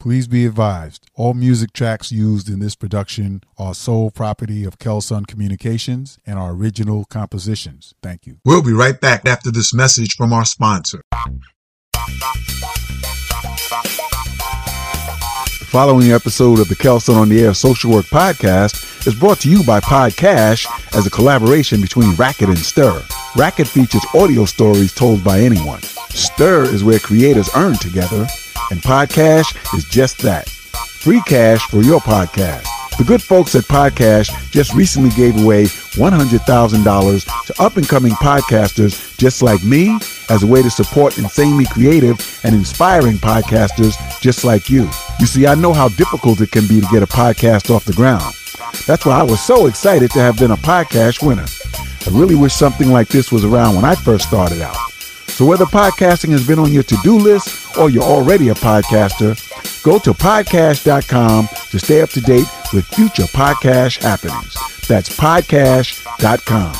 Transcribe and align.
Please 0.00 0.26
be 0.26 0.46
advised, 0.46 1.06
all 1.14 1.34
music 1.34 1.74
tracks 1.74 2.10
used 2.10 2.48
in 2.48 2.58
this 2.58 2.74
production 2.74 3.42
are 3.58 3.74
sole 3.74 4.10
property 4.10 4.64
of 4.64 4.78
Kelsunn 4.78 5.26
Communications 5.26 6.18
and 6.24 6.38
are 6.38 6.52
original 6.52 7.04
compositions. 7.04 7.92
Thank 8.02 8.26
you. 8.26 8.38
We'll 8.42 8.62
be 8.62 8.72
right 8.72 8.98
back 8.98 9.26
after 9.26 9.50
this 9.50 9.74
message 9.74 10.14
from 10.16 10.32
our 10.32 10.46
sponsor. 10.46 11.02
The 15.58 15.66
following 15.66 16.12
episode 16.12 16.60
of 16.60 16.70
the 16.70 16.76
Kelsunn 16.76 17.16
on 17.16 17.28
the 17.28 17.42
Air 17.42 17.52
Social 17.52 17.92
Work 17.92 18.06
Podcast 18.06 19.06
is 19.06 19.14
brought 19.14 19.40
to 19.40 19.50
you 19.50 19.62
by 19.64 19.80
Podcash 19.80 20.66
as 20.96 21.06
a 21.06 21.10
collaboration 21.10 21.82
between 21.82 22.14
Racket 22.14 22.48
and 22.48 22.58
Stir. 22.58 23.04
Racket 23.36 23.68
features 23.68 24.06
audio 24.14 24.46
stories 24.46 24.94
told 24.94 25.22
by 25.22 25.40
anyone. 25.40 25.82
Stir 26.08 26.62
is 26.62 26.82
where 26.82 26.98
creators 26.98 27.50
earn 27.54 27.74
together, 27.74 28.26
and 28.70 28.80
Podcash 28.80 29.54
is 29.76 29.84
just 29.84 30.18
that. 30.18 30.48
Free 30.48 31.22
cash 31.26 31.60
for 31.66 31.82
your 31.82 32.00
podcast. 32.00 32.66
The 32.98 33.04
good 33.04 33.22
folks 33.22 33.54
at 33.54 33.64
Podcash 33.64 34.50
just 34.50 34.74
recently 34.74 35.08
gave 35.10 35.42
away 35.42 35.64
$100,000 35.64 37.46
to 37.46 37.62
up 37.62 37.76
and 37.78 37.88
coming 37.88 38.12
podcasters 38.12 39.16
just 39.16 39.42
like 39.42 39.62
me 39.64 39.98
as 40.28 40.42
a 40.42 40.46
way 40.46 40.62
to 40.62 40.70
support 40.70 41.16
insanely 41.16 41.64
creative 41.66 42.40
and 42.44 42.54
inspiring 42.54 43.16
podcasters 43.16 43.96
just 44.20 44.44
like 44.44 44.68
you. 44.68 44.88
You 45.18 45.26
see, 45.26 45.46
I 45.46 45.54
know 45.54 45.72
how 45.72 45.88
difficult 45.88 46.42
it 46.42 46.50
can 46.50 46.66
be 46.66 46.80
to 46.80 46.86
get 46.92 47.02
a 47.02 47.06
podcast 47.06 47.74
off 47.74 47.86
the 47.86 47.94
ground. 47.94 48.34
That's 48.86 49.06
why 49.06 49.18
I 49.18 49.22
was 49.22 49.40
so 49.40 49.66
excited 49.66 50.10
to 50.10 50.20
have 50.20 50.38
been 50.38 50.50
a 50.50 50.56
podcast 50.56 51.26
winner. 51.26 51.46
I 52.06 52.10
really 52.18 52.34
wish 52.34 52.52
something 52.52 52.90
like 52.90 53.08
this 53.08 53.32
was 53.32 53.44
around 53.44 53.76
when 53.76 53.84
I 53.84 53.94
first 53.94 54.28
started 54.28 54.60
out. 54.60 54.76
So 55.40 55.46
whether 55.46 55.64
podcasting 55.64 56.32
has 56.32 56.46
been 56.46 56.58
on 56.58 56.70
your 56.70 56.82
to-do 56.82 57.16
list 57.16 57.78
or 57.78 57.88
you're 57.88 58.02
already 58.02 58.50
a 58.50 58.54
podcaster, 58.54 59.34
go 59.82 59.98
to 59.98 60.12
podcast.com 60.12 61.48
to 61.70 61.78
stay 61.78 62.02
up 62.02 62.10
to 62.10 62.20
date 62.20 62.44
with 62.74 62.84
future 62.84 63.22
podcast 63.22 64.02
happenings. 64.02 64.54
That's 64.86 65.08
podcast.com. 65.08 66.74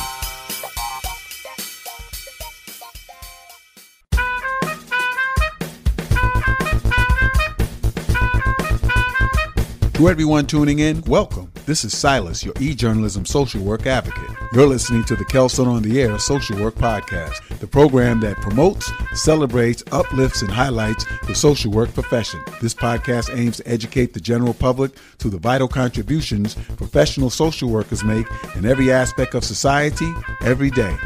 To 9.93 10.07
everyone 10.07 10.45
tuning 10.45 10.77
in, 10.77 11.01
welcome. 11.07 11.51
This 11.65 11.83
is 11.83 11.97
Silas, 11.97 12.43
your 12.43 12.53
e-journalism 12.59 13.25
social 13.25 13.63
work 13.63 13.87
advocate. 13.87 14.35
You're 14.53 14.67
listening 14.67 15.03
to 15.05 15.15
the 15.15 15.25
Kelsunn 15.25 15.67
on 15.67 15.81
the 15.83 16.01
Air 16.01 16.19
Social 16.19 16.59
Work 16.59 16.75
Podcast, 16.75 17.39
the 17.61 17.67
program 17.67 18.19
that 18.21 18.35
promotes, 18.37 18.91
celebrates, 19.13 19.83
uplifts, 19.91 20.41
and 20.41 20.51
highlights 20.51 21.05
the 21.27 21.35
social 21.35 21.71
work 21.71 21.93
profession. 21.93 22.43
This 22.59 22.73
podcast 22.73 23.33
aims 23.37 23.57
to 23.57 23.67
educate 23.67 24.13
the 24.13 24.19
general 24.19 24.53
public 24.53 24.91
to 25.19 25.29
the 25.29 25.37
vital 25.37 25.67
contributions 25.67 26.55
professional 26.75 27.29
social 27.29 27.69
workers 27.69 28.03
make 28.03 28.25
in 28.55 28.65
every 28.65 28.91
aspect 28.91 29.35
of 29.35 29.43
society 29.43 30.11
every 30.43 30.71
day. 30.71 30.97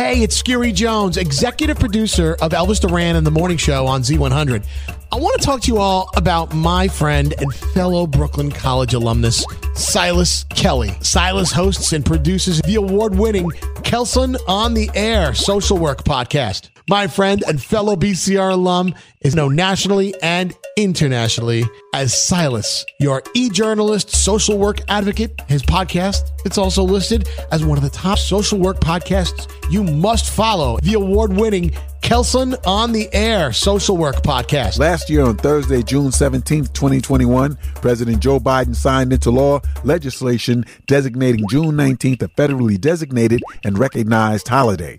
Hey, 0.00 0.22
it's 0.22 0.42
Skeery 0.42 0.72
Jones, 0.72 1.18
executive 1.18 1.78
producer 1.78 2.34
of 2.40 2.52
Elvis 2.52 2.80
Duran 2.80 3.16
and 3.16 3.26
the 3.26 3.30
Morning 3.30 3.58
Show 3.58 3.86
on 3.86 4.00
Z100. 4.00 4.64
I 5.12 5.16
want 5.16 5.38
to 5.38 5.44
talk 5.44 5.60
to 5.60 5.70
you 5.70 5.76
all 5.76 6.08
about 6.16 6.54
my 6.54 6.88
friend 6.88 7.34
and 7.36 7.54
fellow 7.54 8.06
Brooklyn 8.06 8.50
College 8.50 8.94
alumnus, 8.94 9.44
Silas 9.74 10.44
Kelly. 10.44 10.96
Silas 11.02 11.52
hosts 11.52 11.92
and 11.92 12.02
produces 12.02 12.62
the 12.62 12.76
award 12.76 13.14
winning 13.14 13.50
Kelsunn 13.82 14.38
on 14.48 14.72
the 14.72 14.90
Air 14.94 15.34
social 15.34 15.76
work 15.76 16.02
podcast. 16.02 16.70
My 16.90 17.06
friend 17.06 17.44
and 17.46 17.62
fellow 17.62 17.94
BCR 17.94 18.50
alum 18.50 18.96
is 19.20 19.36
known 19.36 19.54
nationally 19.54 20.12
and 20.24 20.52
internationally 20.76 21.62
as 21.94 22.12
Silas, 22.12 22.84
your 22.98 23.22
e-journalist, 23.32 24.10
social 24.10 24.58
work 24.58 24.80
advocate. 24.88 25.40
His 25.46 25.62
podcast, 25.62 26.32
it's 26.44 26.58
also 26.58 26.82
listed 26.82 27.28
as 27.52 27.64
one 27.64 27.78
of 27.78 27.84
the 27.84 27.90
top 27.90 28.18
social 28.18 28.58
work 28.58 28.80
podcasts 28.80 29.48
you 29.70 29.84
must 29.84 30.34
follow. 30.34 30.78
The 30.82 30.94
award-winning 30.94 31.76
Kelsunn 32.02 32.56
on 32.66 32.92
the 32.92 33.08
Air 33.12 33.52
social 33.52 33.96
work 33.96 34.16
podcast. 34.22 34.78
Last 34.78 35.10
year 35.10 35.22
on 35.22 35.36
Thursday, 35.36 35.82
June 35.82 36.06
17th, 36.06 36.72
2021, 36.72 37.56
President 37.76 38.20
Joe 38.20 38.40
Biden 38.40 38.74
signed 38.74 39.12
into 39.12 39.30
law 39.30 39.60
legislation 39.84 40.64
designating 40.86 41.46
June 41.48 41.76
19th 41.76 42.22
a 42.22 42.28
federally 42.28 42.80
designated 42.80 43.42
and 43.64 43.78
recognized 43.78 44.48
holiday. 44.48 44.98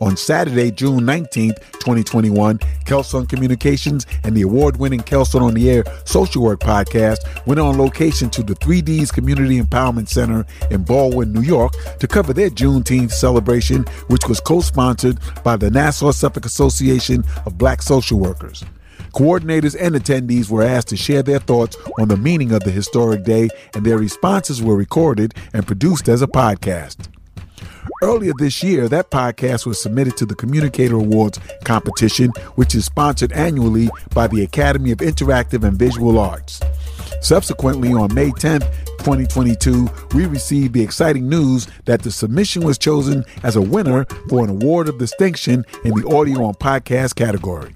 On 0.00 0.16
Saturday, 0.16 0.70
June 0.70 1.00
19th, 1.00 1.58
2021, 1.80 2.58
Kelsunn 2.84 3.28
Communications 3.28 4.06
and 4.24 4.36
the 4.36 4.42
award 4.42 4.76
winning 4.78 5.00
Kelsunn 5.00 5.42
on 5.42 5.54
the 5.54 5.70
Air 5.70 5.84
social 6.04 6.42
work 6.42 6.60
podcast 6.60 7.18
went 7.46 7.60
on 7.60 7.78
location 7.78 8.30
to 8.30 8.42
the 8.42 8.54
3Ds 8.54 9.12
Community 9.12 9.60
Empowerment 9.60 10.08
Center 10.08 10.46
in 10.70 10.82
Baldwin, 10.84 11.32
New 11.32 11.42
York 11.42 11.72
to 11.98 12.06
cover 12.06 12.32
their 12.32 12.50
Juneteenth 12.50 13.12
celebration, 13.12 13.84
which 14.08 14.26
was 14.28 14.40
co 14.40 14.60
sponsored 14.60 15.18
by 15.42 15.56
the 15.56 15.70
Nassau 15.70 16.12
Suffolk 16.12 16.37
Association 16.44 17.24
of 17.46 17.58
Black 17.58 17.82
Social 17.82 18.18
Workers. 18.18 18.64
Coordinators 19.12 19.76
and 19.80 19.94
attendees 19.94 20.50
were 20.50 20.62
asked 20.62 20.88
to 20.88 20.96
share 20.96 21.22
their 21.22 21.38
thoughts 21.38 21.76
on 21.98 22.08
the 22.08 22.16
meaning 22.16 22.52
of 22.52 22.62
the 22.62 22.70
historic 22.70 23.24
day, 23.24 23.48
and 23.74 23.84
their 23.84 23.98
responses 23.98 24.62
were 24.62 24.76
recorded 24.76 25.34
and 25.52 25.66
produced 25.66 26.08
as 26.08 26.22
a 26.22 26.26
podcast. 26.26 27.08
Earlier 28.02 28.32
this 28.38 28.62
year, 28.62 28.88
that 28.88 29.10
podcast 29.10 29.66
was 29.66 29.80
submitted 29.80 30.16
to 30.18 30.26
the 30.26 30.34
Communicator 30.34 30.96
Awards 30.96 31.40
competition, 31.64 32.30
which 32.54 32.74
is 32.74 32.84
sponsored 32.84 33.32
annually 33.32 33.88
by 34.14 34.26
the 34.26 34.42
Academy 34.42 34.92
of 34.92 34.98
Interactive 34.98 35.66
and 35.66 35.78
Visual 35.78 36.18
Arts. 36.18 36.60
Subsequently, 37.20 37.92
on 37.92 38.14
May 38.14 38.30
10th, 38.30 38.70
2022, 38.98 39.88
we 40.14 40.26
received 40.26 40.74
the 40.74 40.82
exciting 40.82 41.28
news 41.28 41.66
that 41.86 42.02
the 42.02 42.10
submission 42.10 42.64
was 42.64 42.78
chosen 42.78 43.24
as 43.42 43.56
a 43.56 43.62
winner 43.62 44.04
for 44.28 44.44
an 44.44 44.50
award 44.50 44.88
of 44.88 44.98
distinction 44.98 45.64
in 45.84 45.94
the 45.94 46.08
audio 46.08 46.44
on 46.44 46.54
podcast 46.54 47.16
category. 47.16 47.74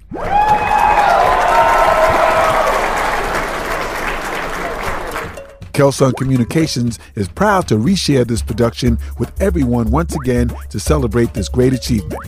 Kelsunn 5.73 6.15
Communications 6.15 6.99
is 7.15 7.27
proud 7.27 7.67
to 7.67 7.75
reshare 7.75 8.27
this 8.27 8.43
production 8.43 8.99
with 9.17 9.31
everyone 9.41 9.89
once 9.89 10.15
again 10.15 10.51
to 10.69 10.79
celebrate 10.79 11.33
this 11.33 11.49
great 11.49 11.73
achievement. 11.73 12.21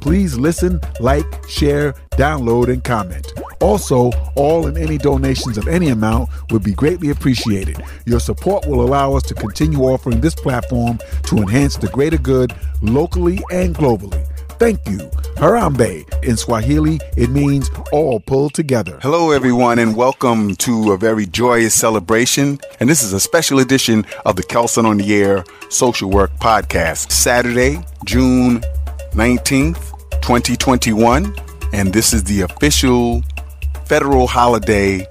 Please 0.00 0.38
listen, 0.38 0.80
like, 1.00 1.24
share, 1.48 1.94
download, 2.12 2.72
and 2.72 2.84
comment. 2.84 3.32
Also, 3.60 4.12
all 4.36 4.66
and 4.66 4.78
any 4.78 4.96
donations 4.96 5.58
of 5.58 5.66
any 5.66 5.88
amount 5.88 6.28
would 6.52 6.62
be 6.62 6.74
greatly 6.74 7.10
appreciated. 7.10 7.82
Your 8.04 8.20
support 8.20 8.66
will 8.66 8.82
allow 8.82 9.14
us 9.14 9.22
to 9.24 9.34
continue 9.34 9.80
offering 9.80 10.20
this 10.20 10.34
platform 10.34 10.98
to 11.24 11.38
enhance 11.38 11.76
the 11.76 11.88
greater 11.88 12.18
good 12.18 12.54
locally 12.80 13.40
and 13.50 13.74
globally. 13.74 14.24
Thank 14.58 14.88
you. 14.88 14.98
Harambe. 15.36 16.04
In 16.22 16.36
Swahili, 16.36 17.00
it 17.16 17.30
means 17.30 17.70
all 17.92 18.20
pulled 18.20 18.54
together. 18.54 18.98
Hello, 19.02 19.32
everyone, 19.32 19.78
and 19.80 19.96
welcome 19.96 20.54
to 20.56 20.92
a 20.92 20.96
very 20.96 21.26
joyous 21.26 21.74
celebration. 21.74 22.60
And 22.78 22.88
this 22.88 23.02
is 23.02 23.12
a 23.12 23.20
special 23.20 23.58
edition 23.58 24.06
of 24.24 24.36
the 24.36 24.44
Kelsunn 24.44 24.84
on 24.84 24.98
the 24.98 25.14
Air 25.14 25.44
Social 25.70 26.08
Work 26.08 26.32
Podcast. 26.36 27.10
Saturday, 27.10 27.84
June 28.04 28.60
19th, 29.10 29.90
2021. 30.22 31.34
And 31.72 31.92
this 31.92 32.12
is 32.12 32.22
the 32.24 32.42
official 32.42 33.22
federal 33.86 34.28
holiday 34.28 35.06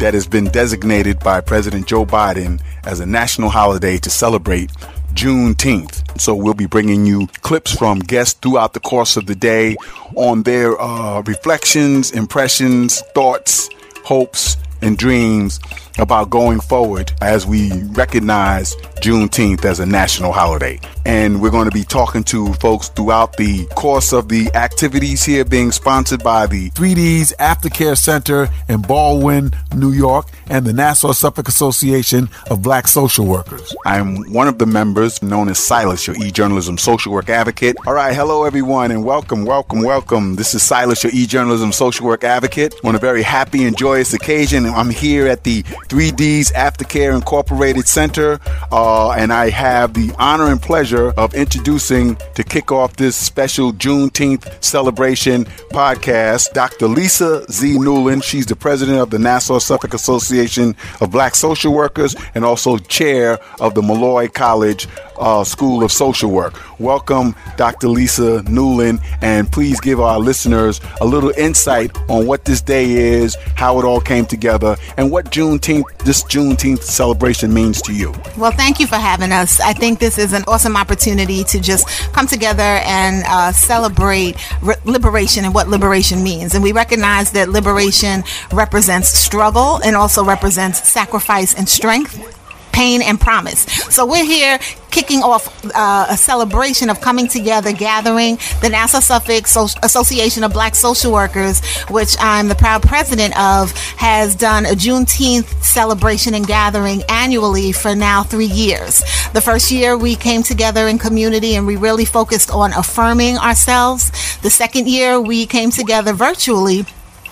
that 0.00 0.14
has 0.14 0.26
been 0.26 0.46
designated 0.46 1.18
by 1.20 1.40
President 1.40 1.86
Joe 1.86 2.06
Biden 2.06 2.60
as 2.84 3.00
a 3.00 3.06
national 3.06 3.50
holiday 3.50 3.98
to 3.98 4.08
celebrate 4.08 4.70
Juneteenth. 5.18 6.20
So 6.20 6.32
we'll 6.32 6.54
be 6.54 6.66
bringing 6.66 7.04
you 7.04 7.26
clips 7.42 7.74
from 7.74 7.98
guests 7.98 8.38
throughout 8.38 8.72
the 8.72 8.78
course 8.78 9.16
of 9.16 9.26
the 9.26 9.34
day 9.34 9.74
on 10.14 10.44
their 10.44 10.80
uh, 10.80 11.22
reflections, 11.22 12.12
impressions, 12.12 13.00
thoughts, 13.16 13.68
hopes, 14.04 14.56
and 14.80 14.96
dreams 14.96 15.58
about 15.98 16.30
going 16.30 16.60
forward 16.60 17.12
as 17.20 17.46
we 17.46 17.72
recognize 17.88 18.74
Juneteenth 19.00 19.64
as 19.64 19.80
a 19.80 19.86
national 19.86 20.32
holiday. 20.32 20.80
And 21.04 21.40
we're 21.40 21.50
going 21.50 21.68
to 21.68 21.74
be 21.74 21.84
talking 21.84 22.24
to 22.24 22.52
folks 22.54 22.88
throughout 22.88 23.36
the 23.36 23.66
course 23.74 24.12
of 24.12 24.28
the 24.28 24.50
activities 24.54 25.24
here 25.24 25.44
being 25.44 25.72
sponsored 25.72 26.22
by 26.22 26.46
the 26.46 26.70
3Ds 26.70 27.34
Aftercare 27.36 27.96
Center 27.96 28.48
in 28.68 28.82
Baldwin, 28.82 29.52
New 29.74 29.92
York, 29.92 30.28
and 30.48 30.66
the 30.66 30.72
Nassau 30.72 31.12
Suffolk 31.12 31.48
Association 31.48 32.28
of 32.50 32.62
Black 32.62 32.88
Social 32.88 33.26
Workers. 33.26 33.74
I'm 33.86 34.32
one 34.32 34.48
of 34.48 34.58
the 34.58 34.66
members 34.66 35.22
known 35.22 35.48
as 35.48 35.58
Silas, 35.58 36.06
your 36.06 36.16
e-journalism 36.16 36.78
social 36.78 37.12
work 37.12 37.28
advocate. 37.28 37.76
All 37.86 37.94
right, 37.94 38.14
hello 38.14 38.44
everyone 38.44 38.90
and 38.90 39.04
welcome, 39.04 39.44
welcome, 39.44 39.82
welcome. 39.82 40.36
This 40.36 40.54
is 40.54 40.62
Silas, 40.62 41.02
your 41.02 41.12
e-journalism 41.14 41.72
social 41.72 42.06
work 42.06 42.24
advocate 42.24 42.74
on 42.84 42.94
a 42.94 42.98
very 42.98 43.22
happy 43.22 43.64
and 43.64 43.76
joyous 43.76 44.12
occasion. 44.12 44.66
I'm 44.66 44.90
here 44.90 45.26
at 45.26 45.44
the 45.44 45.64
3Ds 45.88 46.52
Aftercare 46.52 47.14
Incorporated 47.14 47.88
Center, 47.88 48.38
uh, 48.70 49.12
and 49.12 49.32
I 49.32 49.48
have 49.50 49.94
the 49.94 50.14
honor 50.18 50.50
and 50.50 50.60
pleasure 50.60 51.12
of 51.16 51.34
introducing 51.34 52.16
to 52.34 52.44
kick 52.44 52.70
off 52.70 52.96
this 52.96 53.16
special 53.16 53.72
Juneteenth 53.72 54.62
celebration 54.62 55.46
podcast 55.72 56.52
Dr. 56.52 56.88
Lisa 56.88 57.50
Z. 57.50 57.78
Newland. 57.78 58.22
She's 58.22 58.46
the 58.46 58.56
president 58.56 58.98
of 58.98 59.10
the 59.10 59.18
Nassau 59.18 59.58
Suffolk 59.58 59.94
Association 59.94 60.76
of 61.00 61.10
Black 61.10 61.34
Social 61.34 61.72
Workers 61.72 62.14
and 62.34 62.44
also 62.44 62.76
chair 62.76 63.38
of 63.60 63.74
the 63.74 63.82
Molloy 63.82 64.28
College 64.28 64.86
uh, 65.18 65.44
School 65.44 65.82
of 65.82 65.92
Social 65.92 66.30
Work. 66.30 66.54
Welcome, 66.78 67.34
Dr. 67.56 67.88
Lisa 67.88 68.42
Newland, 68.44 69.00
and 69.20 69.50
please 69.50 69.80
give 69.80 70.00
our 70.00 70.18
listeners 70.18 70.80
a 71.00 71.06
little 71.06 71.30
insight 71.30 71.96
on 72.08 72.26
what 72.26 72.44
this 72.44 72.60
day 72.60 72.90
is, 72.92 73.36
how 73.56 73.78
it 73.78 73.84
all 73.84 74.00
came 74.00 74.26
together, 74.26 74.76
and 74.96 75.10
what 75.10 75.26
Juneteenth, 75.26 75.84
this 76.04 76.22
Juneteenth 76.24 76.82
celebration 76.82 77.52
means 77.52 77.82
to 77.82 77.92
you. 77.92 78.14
Well, 78.36 78.52
thank 78.52 78.80
you 78.80 78.86
for 78.86 78.96
having 78.96 79.32
us. 79.32 79.60
I 79.60 79.72
think 79.72 79.98
this 79.98 80.18
is 80.18 80.32
an 80.32 80.44
awesome 80.46 80.76
opportunity 80.76 81.44
to 81.44 81.60
just 81.60 81.88
come 82.12 82.26
together 82.26 82.62
and 82.62 83.24
uh, 83.26 83.52
celebrate 83.52 84.36
re- 84.62 84.76
liberation 84.84 85.44
and 85.44 85.54
what 85.54 85.68
liberation 85.68 86.22
means. 86.22 86.54
And 86.54 86.62
we 86.62 86.72
recognize 86.72 87.32
that 87.32 87.48
liberation 87.48 88.22
represents 88.52 89.08
struggle 89.08 89.80
and 89.82 89.96
also 89.96 90.24
represents 90.24 90.88
sacrifice 90.88 91.54
and 91.54 91.68
strength 91.68 92.37
pain 92.78 93.02
and 93.02 93.20
promise. 93.20 93.60
So 93.90 94.06
we're 94.06 94.24
here 94.24 94.60
kicking 94.92 95.20
off 95.20 95.44
uh, 95.74 96.06
a 96.08 96.16
celebration 96.16 96.90
of 96.90 97.00
coming 97.00 97.26
together, 97.26 97.72
gathering 97.72 98.38
the 98.62 98.68
Nassau 98.68 99.00
Suffolk 99.00 99.48
so- 99.48 99.66
Association 99.82 100.44
of 100.44 100.52
Black 100.52 100.76
Social 100.76 101.12
Workers, 101.12 101.60
which 101.90 102.14
I'm 102.20 102.46
the 102.46 102.54
proud 102.54 102.82
president 102.82 103.38
of, 103.38 103.72
has 103.96 104.36
done 104.36 104.64
a 104.64 104.76
Juneteenth 104.84 105.48
celebration 105.60 106.34
and 106.34 106.46
gathering 106.46 107.02
annually 107.08 107.72
for 107.72 107.96
now 107.96 108.22
three 108.22 108.52
years. 108.64 109.00
The 109.32 109.40
first 109.40 109.72
year 109.72 109.98
we 109.98 110.14
came 110.14 110.44
together 110.44 110.86
in 110.86 110.98
community 110.98 111.56
and 111.56 111.66
we 111.66 111.74
really 111.74 112.04
focused 112.04 112.50
on 112.50 112.72
affirming 112.72 113.38
ourselves. 113.38 114.12
The 114.42 114.50
second 114.50 114.88
year 114.88 115.20
we 115.20 115.46
came 115.46 115.70
together 115.72 116.12
virtually 116.12 116.86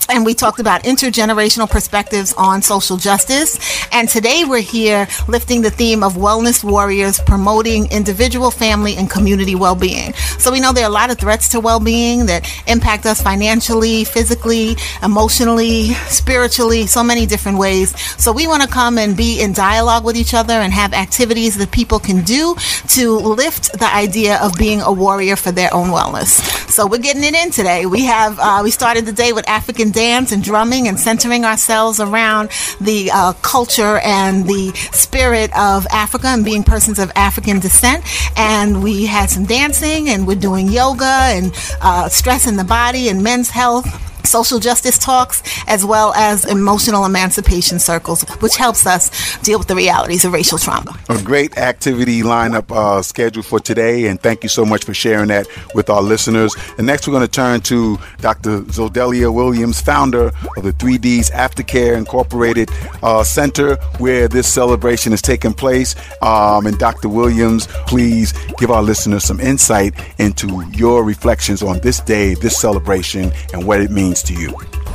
and 0.08 0.24
we 0.24 0.34
talked 0.34 0.60
about 0.60 0.82
intergenerational 0.84 1.68
perspectives 1.68 2.32
on 2.34 2.62
social 2.62 2.96
justice. 2.96 3.58
And 3.92 4.08
today 4.08 4.44
we're 4.44 4.60
here 4.60 5.08
lifting 5.28 5.62
the 5.62 5.70
theme 5.70 6.02
of 6.02 6.14
wellness 6.14 6.62
warriors 6.62 7.20
promoting 7.20 7.90
individual, 7.90 8.50
family, 8.50 8.96
and 8.96 9.10
community 9.10 9.54
well 9.54 9.74
being. 9.74 10.14
So 10.38 10.52
we 10.52 10.60
know 10.60 10.72
there 10.72 10.84
are 10.84 10.90
a 10.90 10.92
lot 10.92 11.10
of 11.10 11.18
threats 11.18 11.48
to 11.50 11.60
well 11.60 11.80
being 11.80 12.26
that 12.26 12.48
impact 12.66 13.06
us 13.06 13.22
financially, 13.22 14.04
physically, 14.04 14.76
emotionally, 15.02 15.94
spiritually, 16.08 16.86
so 16.86 17.02
many 17.02 17.26
different 17.26 17.58
ways. 17.58 17.98
So 18.20 18.32
we 18.32 18.46
want 18.46 18.62
to 18.62 18.68
come 18.68 18.98
and 18.98 19.16
be 19.16 19.40
in 19.40 19.52
dialogue 19.52 20.04
with 20.04 20.16
each 20.16 20.34
other 20.34 20.54
and 20.54 20.72
have 20.72 20.92
activities 20.92 21.56
that 21.56 21.70
people 21.70 21.98
can 21.98 22.22
do 22.22 22.54
to 22.88 23.10
lift 23.12 23.72
the 23.78 23.92
idea 23.92 24.38
of 24.42 24.54
being 24.58 24.80
a 24.80 24.92
warrior 24.92 25.36
for 25.36 25.52
their 25.52 25.72
own 25.74 25.88
wellness. 25.88 26.40
So 26.70 26.86
we're 26.86 26.98
getting 26.98 27.24
it 27.24 27.34
in 27.34 27.50
today. 27.50 27.86
We 27.86 28.04
have, 28.04 28.38
uh, 28.38 28.60
we 28.62 28.70
started 28.70 29.06
the 29.06 29.12
day 29.12 29.32
with 29.32 29.48
African 29.48 29.90
dance 29.96 30.30
and 30.30 30.44
drumming 30.44 30.86
and 30.86 31.00
centering 31.00 31.44
ourselves 31.44 31.98
around 31.98 32.50
the 32.80 33.10
uh, 33.12 33.32
culture 33.40 33.98
and 34.04 34.46
the 34.46 34.70
spirit 34.92 35.50
of 35.58 35.86
Africa 35.90 36.28
and 36.28 36.44
being 36.44 36.62
persons 36.62 36.98
of 36.98 37.10
African 37.16 37.58
descent. 37.58 38.04
And 38.36 38.82
we 38.84 39.06
had 39.06 39.30
some 39.30 39.46
dancing 39.46 40.10
and 40.10 40.26
we're 40.26 40.36
doing 40.36 40.68
yoga 40.68 41.04
and 41.04 41.52
uh, 41.80 42.08
stress 42.10 42.46
in 42.46 42.56
the 42.56 42.64
body 42.64 43.08
and 43.08 43.22
men's 43.22 43.50
health 43.50 43.86
social 44.26 44.58
justice 44.58 44.98
talks, 44.98 45.42
as 45.66 45.84
well 45.84 46.12
as 46.14 46.44
emotional 46.44 47.04
emancipation 47.04 47.78
circles, 47.78 48.22
which 48.40 48.56
helps 48.56 48.86
us 48.86 49.38
deal 49.38 49.58
with 49.58 49.68
the 49.68 49.76
realities 49.76 50.24
of 50.24 50.32
racial 50.32 50.58
trauma. 50.58 50.98
A 51.08 51.22
great 51.22 51.56
activity 51.56 52.22
lineup 52.22 52.70
uh, 52.70 53.02
scheduled 53.02 53.46
for 53.46 53.60
today, 53.60 54.06
and 54.06 54.20
thank 54.20 54.42
you 54.42 54.48
so 54.48 54.64
much 54.64 54.84
for 54.84 54.94
sharing 54.94 55.28
that 55.28 55.46
with 55.74 55.88
our 55.90 56.02
listeners. 56.02 56.54
And 56.78 56.86
next, 56.86 57.06
we're 57.06 57.14
going 57.14 57.26
to 57.26 57.32
turn 57.32 57.60
to 57.62 57.98
Dr. 58.18 58.60
Zodelia 58.62 59.32
Williams, 59.32 59.80
founder 59.80 60.26
of 60.56 60.62
the 60.62 60.72
3Ds 60.72 61.30
Aftercare 61.32 61.96
Incorporated 61.96 62.70
uh, 63.02 63.22
Center, 63.24 63.76
where 63.98 64.28
this 64.28 64.46
celebration 64.52 65.12
is 65.12 65.22
taking 65.22 65.54
place. 65.54 65.94
Um, 66.22 66.66
and 66.66 66.78
Dr. 66.78 67.08
Williams, 67.08 67.66
please 67.86 68.32
give 68.58 68.70
our 68.70 68.82
listeners 68.82 69.24
some 69.24 69.40
insight 69.40 69.94
into 70.18 70.64
your 70.72 71.04
reflections 71.04 71.62
on 71.62 71.78
this 71.80 72.00
day, 72.00 72.34
this 72.34 72.58
celebration, 72.58 73.32
and 73.52 73.66
what 73.66 73.80
it 73.80 73.90
means 73.90 74.15
to 74.22 74.32
you? 74.32 74.85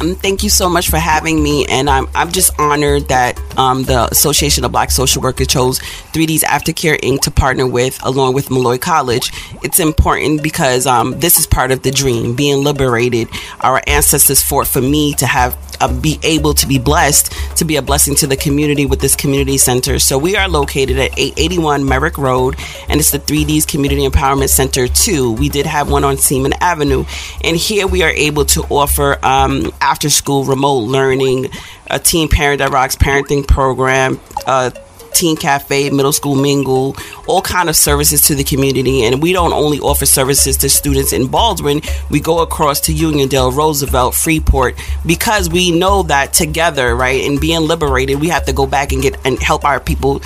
Um, 0.00 0.14
thank 0.14 0.42
you 0.42 0.48
so 0.48 0.68
much 0.70 0.88
for 0.88 0.96
having 0.96 1.42
me, 1.42 1.66
and 1.66 1.90
I'm 1.90 2.06
I'm 2.14 2.32
just 2.32 2.58
honored 2.58 3.08
that 3.08 3.38
um, 3.58 3.82
the 3.82 4.08
Association 4.10 4.64
of 4.64 4.72
Black 4.72 4.90
Social 4.90 5.20
Workers 5.20 5.48
chose 5.48 5.78
3Ds 6.12 6.42
Aftercare 6.42 6.98
Inc. 7.00 7.20
to 7.22 7.30
partner 7.30 7.66
with, 7.66 8.02
along 8.02 8.32
with 8.32 8.50
Molloy 8.50 8.78
College. 8.78 9.30
It's 9.62 9.78
important 9.78 10.42
because 10.42 10.86
um, 10.86 11.20
this 11.20 11.38
is 11.38 11.46
part 11.46 11.70
of 11.70 11.82
the 11.82 11.90
dream, 11.90 12.34
being 12.34 12.64
liberated. 12.64 13.28
Our 13.60 13.82
ancestors 13.86 14.42
fought 14.42 14.66
for 14.66 14.80
me 14.80 15.12
to 15.14 15.26
have 15.26 15.56
uh, 15.80 16.00
be 16.00 16.18
able 16.22 16.54
to 16.54 16.66
be 16.66 16.78
blessed 16.78 17.32
to 17.56 17.64
be 17.64 17.76
a 17.76 17.82
blessing 17.82 18.14
to 18.14 18.26
the 18.26 18.36
community 18.36 18.86
with 18.86 19.00
this 19.00 19.16
community 19.16 19.58
center. 19.58 19.98
So 19.98 20.18
we 20.18 20.36
are 20.36 20.48
located 20.48 20.98
at 20.98 21.18
881 21.18 21.84
Merrick 21.84 22.18
Road, 22.18 22.56
and 22.88 23.00
it's 23.00 23.10
the 23.10 23.18
3Ds 23.18 23.66
Community 23.66 24.08
Empowerment 24.08 24.48
Center 24.48 24.88
2. 24.88 25.32
We 25.32 25.48
did 25.48 25.66
have 25.66 25.90
one 25.90 26.04
on 26.04 26.16
Seaman 26.16 26.54
Avenue, 26.60 27.04
and 27.42 27.56
here 27.56 27.86
we 27.86 28.02
are 28.02 28.10
able 28.10 28.44
to 28.46 28.62
offer 28.70 29.18
um, 29.24 29.49
after 29.80 30.10
school 30.10 30.44
remote 30.44 30.80
learning, 30.80 31.48
a 31.88 31.98
teen 31.98 32.28
parent 32.28 32.58
that 32.58 32.70
rocks 32.70 32.96
parenting 32.96 33.46
program. 33.46 34.20
Uh, 34.46 34.70
teen 35.12 35.36
cafe, 35.36 35.90
middle 35.90 36.12
school 36.12 36.34
mingle, 36.34 36.96
all 37.26 37.42
kind 37.42 37.68
of 37.68 37.76
services 37.76 38.22
to 38.22 38.34
the 38.34 38.44
community. 38.44 39.04
And 39.04 39.22
we 39.22 39.32
don't 39.32 39.52
only 39.52 39.78
offer 39.80 40.06
services 40.06 40.56
to 40.58 40.70
students 40.70 41.12
in 41.12 41.26
Baldwin, 41.26 41.82
we 42.10 42.20
go 42.20 42.40
across 42.40 42.80
to 42.82 42.92
Uniondale, 42.92 43.54
Roosevelt, 43.54 44.14
Freeport, 44.14 44.76
because 45.04 45.50
we 45.50 45.70
know 45.70 46.02
that 46.04 46.32
together, 46.32 46.96
right, 46.96 47.22
and 47.28 47.40
being 47.40 47.60
liberated, 47.60 48.20
we 48.20 48.28
have 48.28 48.46
to 48.46 48.52
go 48.52 48.66
back 48.66 48.92
and 48.92 49.02
get 49.02 49.18
and 49.26 49.38
help 49.42 49.64
our 49.64 49.80
people 49.80 50.22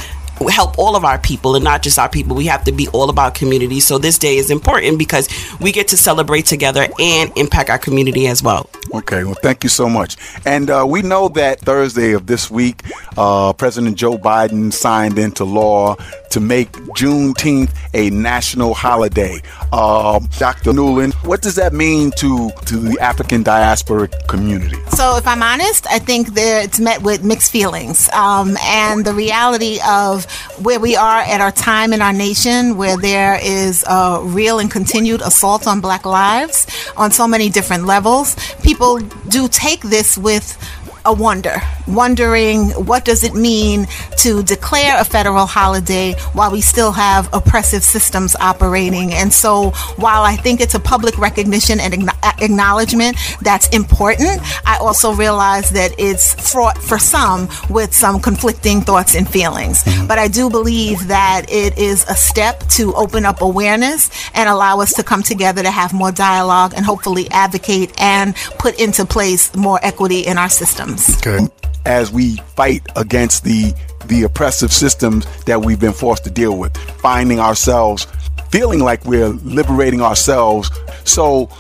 help 0.51 0.79
all 0.79 0.97
of 0.97 1.05
our 1.05 1.19
people 1.19 1.55
and 1.55 1.65
not 1.65 1.83
just 1.83 1.99
our 1.99 2.09
people. 2.09 2.37
We 2.37 2.47
have 2.47 2.65
to 2.65 2.73
be 2.73 2.89
all 2.89 3.11
about 3.11 3.35
community. 3.35 3.81
So 3.81 3.99
this 3.99 4.19
day 4.19 4.37
is 4.37 4.51
important 4.51 4.99
because 4.99 5.29
we 5.61 5.73
get 5.73 5.89
to 5.89 5.97
celebrate 5.97 6.47
together 6.47 6.87
and 6.99 7.33
impact 7.37 7.71
our 7.71 7.79
community 7.79 8.27
as 8.27 8.43
well. 8.43 8.69
Okay, 8.93 9.25
well, 9.25 9.35
thank 9.43 9.65
you 9.65 9.71
so 9.71 9.89
much. 9.89 10.17
And 10.45 10.71
uh, 10.71 10.85
we 10.87 11.03
know 11.03 11.29
that 11.31 11.61
Thursday 11.61 12.13
of 12.13 12.27
this 12.27 12.51
week, 12.51 12.83
uh, 13.17 13.53
President 13.53 13.97
Joe 13.97 14.17
Biden 14.17 14.73
signed 14.73 15.19
into 15.19 15.45
law 15.45 15.97
to 16.31 16.41
make 16.41 16.71
Juneteenth 16.73 17.75
a 17.93 18.11
national 18.11 18.75
holiday. 18.75 19.41
Uh, 19.73 20.21
Dr. 20.39 20.73
Newland, 20.73 21.15
what 21.25 21.43
does 21.43 21.55
that 21.57 21.73
mean 21.73 22.11
to, 22.13 22.51
to 22.67 22.77
the 22.77 22.99
African 23.01 23.43
diaspora 23.43 24.09
community? 24.29 24.77
So, 24.91 25.17
if 25.17 25.27
I'm 25.27 25.43
honest, 25.43 25.87
I 25.89 25.99
think 25.99 26.35
that 26.35 26.65
it's 26.65 26.81
met 26.81 27.03
with 27.03 27.25
mixed 27.25 27.51
feelings. 27.51 28.09
Um, 28.11 28.57
and 28.63 29.05
the 29.05 29.15
reality 29.15 29.79
of 29.87 30.24
where 30.63 30.81
we 30.81 30.97
are 30.97 31.21
at 31.21 31.41
our 31.41 31.53
time 31.53 31.93
in 31.93 32.01
our 32.03 32.13
nation, 32.13 32.77
where 32.77 32.97
there 32.97 33.39
is 33.43 33.85
a 33.89 34.21
real 34.23 34.59
and 34.59 34.71
continued 34.71 35.21
assault 35.21 35.67
on 35.67 35.81
black 35.81 36.05
lives 36.05 36.67
on 36.97 37.11
so 37.11 37.27
many 37.27 37.49
different 37.49 37.85
levels, 37.85 38.37
people 38.63 38.99
do 39.29 39.49
take 39.49 39.83
this 39.83 40.17
with 40.19 40.59
a 41.07 41.13
wonder, 41.13 41.57
wondering 41.87 42.71
what 42.71 43.05
does 43.05 43.25
it 43.25 43.35
mean 43.35 43.87
to 44.17 44.43
declare 44.43 44.99
a 44.99 45.05
federal 45.05 45.45
holiday 45.45 46.15
while 46.33 46.51
we 46.51 46.63
still 46.63 46.93
have 46.93 47.29
oppressive 47.35 47.85
systems 47.85 48.35
operating. 48.37 49.13
And 49.13 49.33
so 49.33 49.71
while 49.97 50.23
I 50.23 50.37
think 50.37 50.61
it's 50.61 50.75
a 50.75 50.81
public 50.81 51.19
recognition 51.19 51.79
and 51.79 52.09
acknowledgement 52.41 53.19
that's 53.43 53.69
important, 53.69 54.41
I 54.65 54.79
also 54.81 55.13
realize 55.13 55.71
that 55.71 55.93
it's 55.99 56.35
fraught 56.51 56.79
for 56.79 56.99
some 56.99 57.49
with 57.69 57.95
some 57.95 58.21
conflicting 58.21 58.81
thoughts 58.81 59.15
and 59.15 59.29
feelings. 59.29 59.83
Mm-hmm. 59.85 60.07
But 60.07 60.19
I 60.19 60.29
do 60.29 60.49
believe 60.49 61.09
that 61.09 61.47
it 61.51 61.77
is 61.77 62.05
a 62.09 62.15
step 62.15 62.61
to 62.71 62.95
open 62.95 63.27
up 63.27 63.43
awareness 63.43 64.11
and 64.35 64.49
allow 64.49 64.81
us 64.81 64.95
to 64.95 65.03
come 65.03 65.23
together 65.23 65.63
to 65.63 65.71
have 65.71 65.93
more 65.93 66.13
dialogue 66.13 66.73
and 66.75 66.85
hopefully 66.85 67.31
advocate 67.31 67.93
and 68.01 68.35
put 68.59 68.81
into 68.81 69.05
place 69.05 69.55
more 69.55 69.79
equity 69.83 70.21
in 70.21 70.39
our 70.39 70.49
system 70.49 70.94
systems. 70.99 71.51
Okay. 71.51 71.71
As 71.87 72.11
we 72.11 72.37
fight 72.57 72.87
against 72.97 73.45
the 73.45 73.75
the 74.07 74.23
oppressive 74.25 74.71
systems 74.71 75.27
that 75.45 75.63
we've 75.63 75.81
been 75.81 75.93
forced 75.93 76.25
to 76.25 76.31
deal 76.31 76.59
with, 76.59 76.77
finding 77.01 77.41
ourselves 77.41 78.07
feeling 78.55 78.79
like 78.79 79.05
we're 79.05 79.31
liberating 79.43 80.01
ourselves. 80.01 80.71
So 81.03 81.51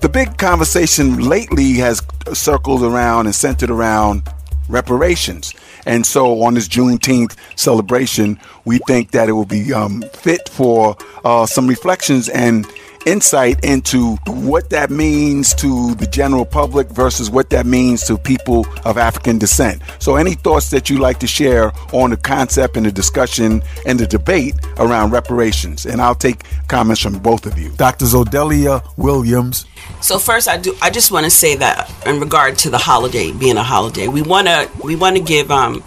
the 0.00 0.08
big 0.08 0.38
conversation 0.38 1.20
lately 1.28 1.74
has 1.74 2.02
circled 2.32 2.82
around 2.82 3.26
and 3.26 3.34
centered 3.34 3.70
around 3.70 4.24
reparations. 4.68 5.54
And 5.86 6.04
so 6.04 6.42
on 6.42 6.54
this 6.54 6.66
Juneteenth 6.66 7.36
celebration, 7.54 8.40
we 8.64 8.78
think 8.88 9.12
that 9.12 9.28
it 9.28 9.32
will 9.32 9.44
be 9.44 9.72
um, 9.72 10.02
fit 10.14 10.48
for 10.48 10.96
uh, 11.24 11.46
some 11.46 11.68
reflections 11.68 12.28
and 12.28 12.66
insight 13.06 13.64
into 13.64 14.16
what 14.26 14.70
that 14.70 14.90
means 14.90 15.54
to 15.54 15.94
the 15.94 16.06
general 16.06 16.44
public 16.44 16.88
versus 16.88 17.30
what 17.30 17.50
that 17.50 17.66
means 17.66 18.04
to 18.04 18.16
people 18.16 18.66
of 18.84 18.98
African 18.98 19.38
descent. 19.38 19.82
So, 19.98 20.16
any 20.16 20.34
thoughts 20.34 20.70
that 20.70 20.90
you'd 20.90 21.00
like 21.00 21.18
to 21.20 21.26
share 21.26 21.72
on 21.92 22.10
the 22.10 22.16
concept 22.16 22.76
and 22.76 22.86
the 22.86 22.92
discussion 22.92 23.62
and 23.86 23.98
the 23.98 24.06
debate 24.06 24.54
around 24.78 25.10
reparations? 25.10 25.86
And 25.86 26.00
I'll 26.00 26.14
take 26.14 26.44
comments 26.68 27.00
from 27.00 27.18
both 27.18 27.46
of 27.46 27.58
you. 27.58 27.70
Dr. 27.70 28.04
Zodelia 28.06 28.82
Williams. 28.96 29.66
So 30.00 30.18
first, 30.18 30.48
I 30.48 30.56
do. 30.58 30.76
I 30.82 30.90
just 30.90 31.10
want 31.10 31.24
to 31.24 31.30
say 31.30 31.56
that 31.56 31.90
in 32.06 32.20
regard 32.20 32.58
to 32.58 32.70
the 32.70 32.78
holiday 32.78 33.32
being 33.32 33.56
a 33.56 33.62
holiday, 33.62 34.08
we 34.08 34.22
want 34.22 34.48
to 34.48 34.68
we 34.82 34.96
want 34.96 35.16
to 35.16 35.22
give 35.22 35.50
um, 35.50 35.82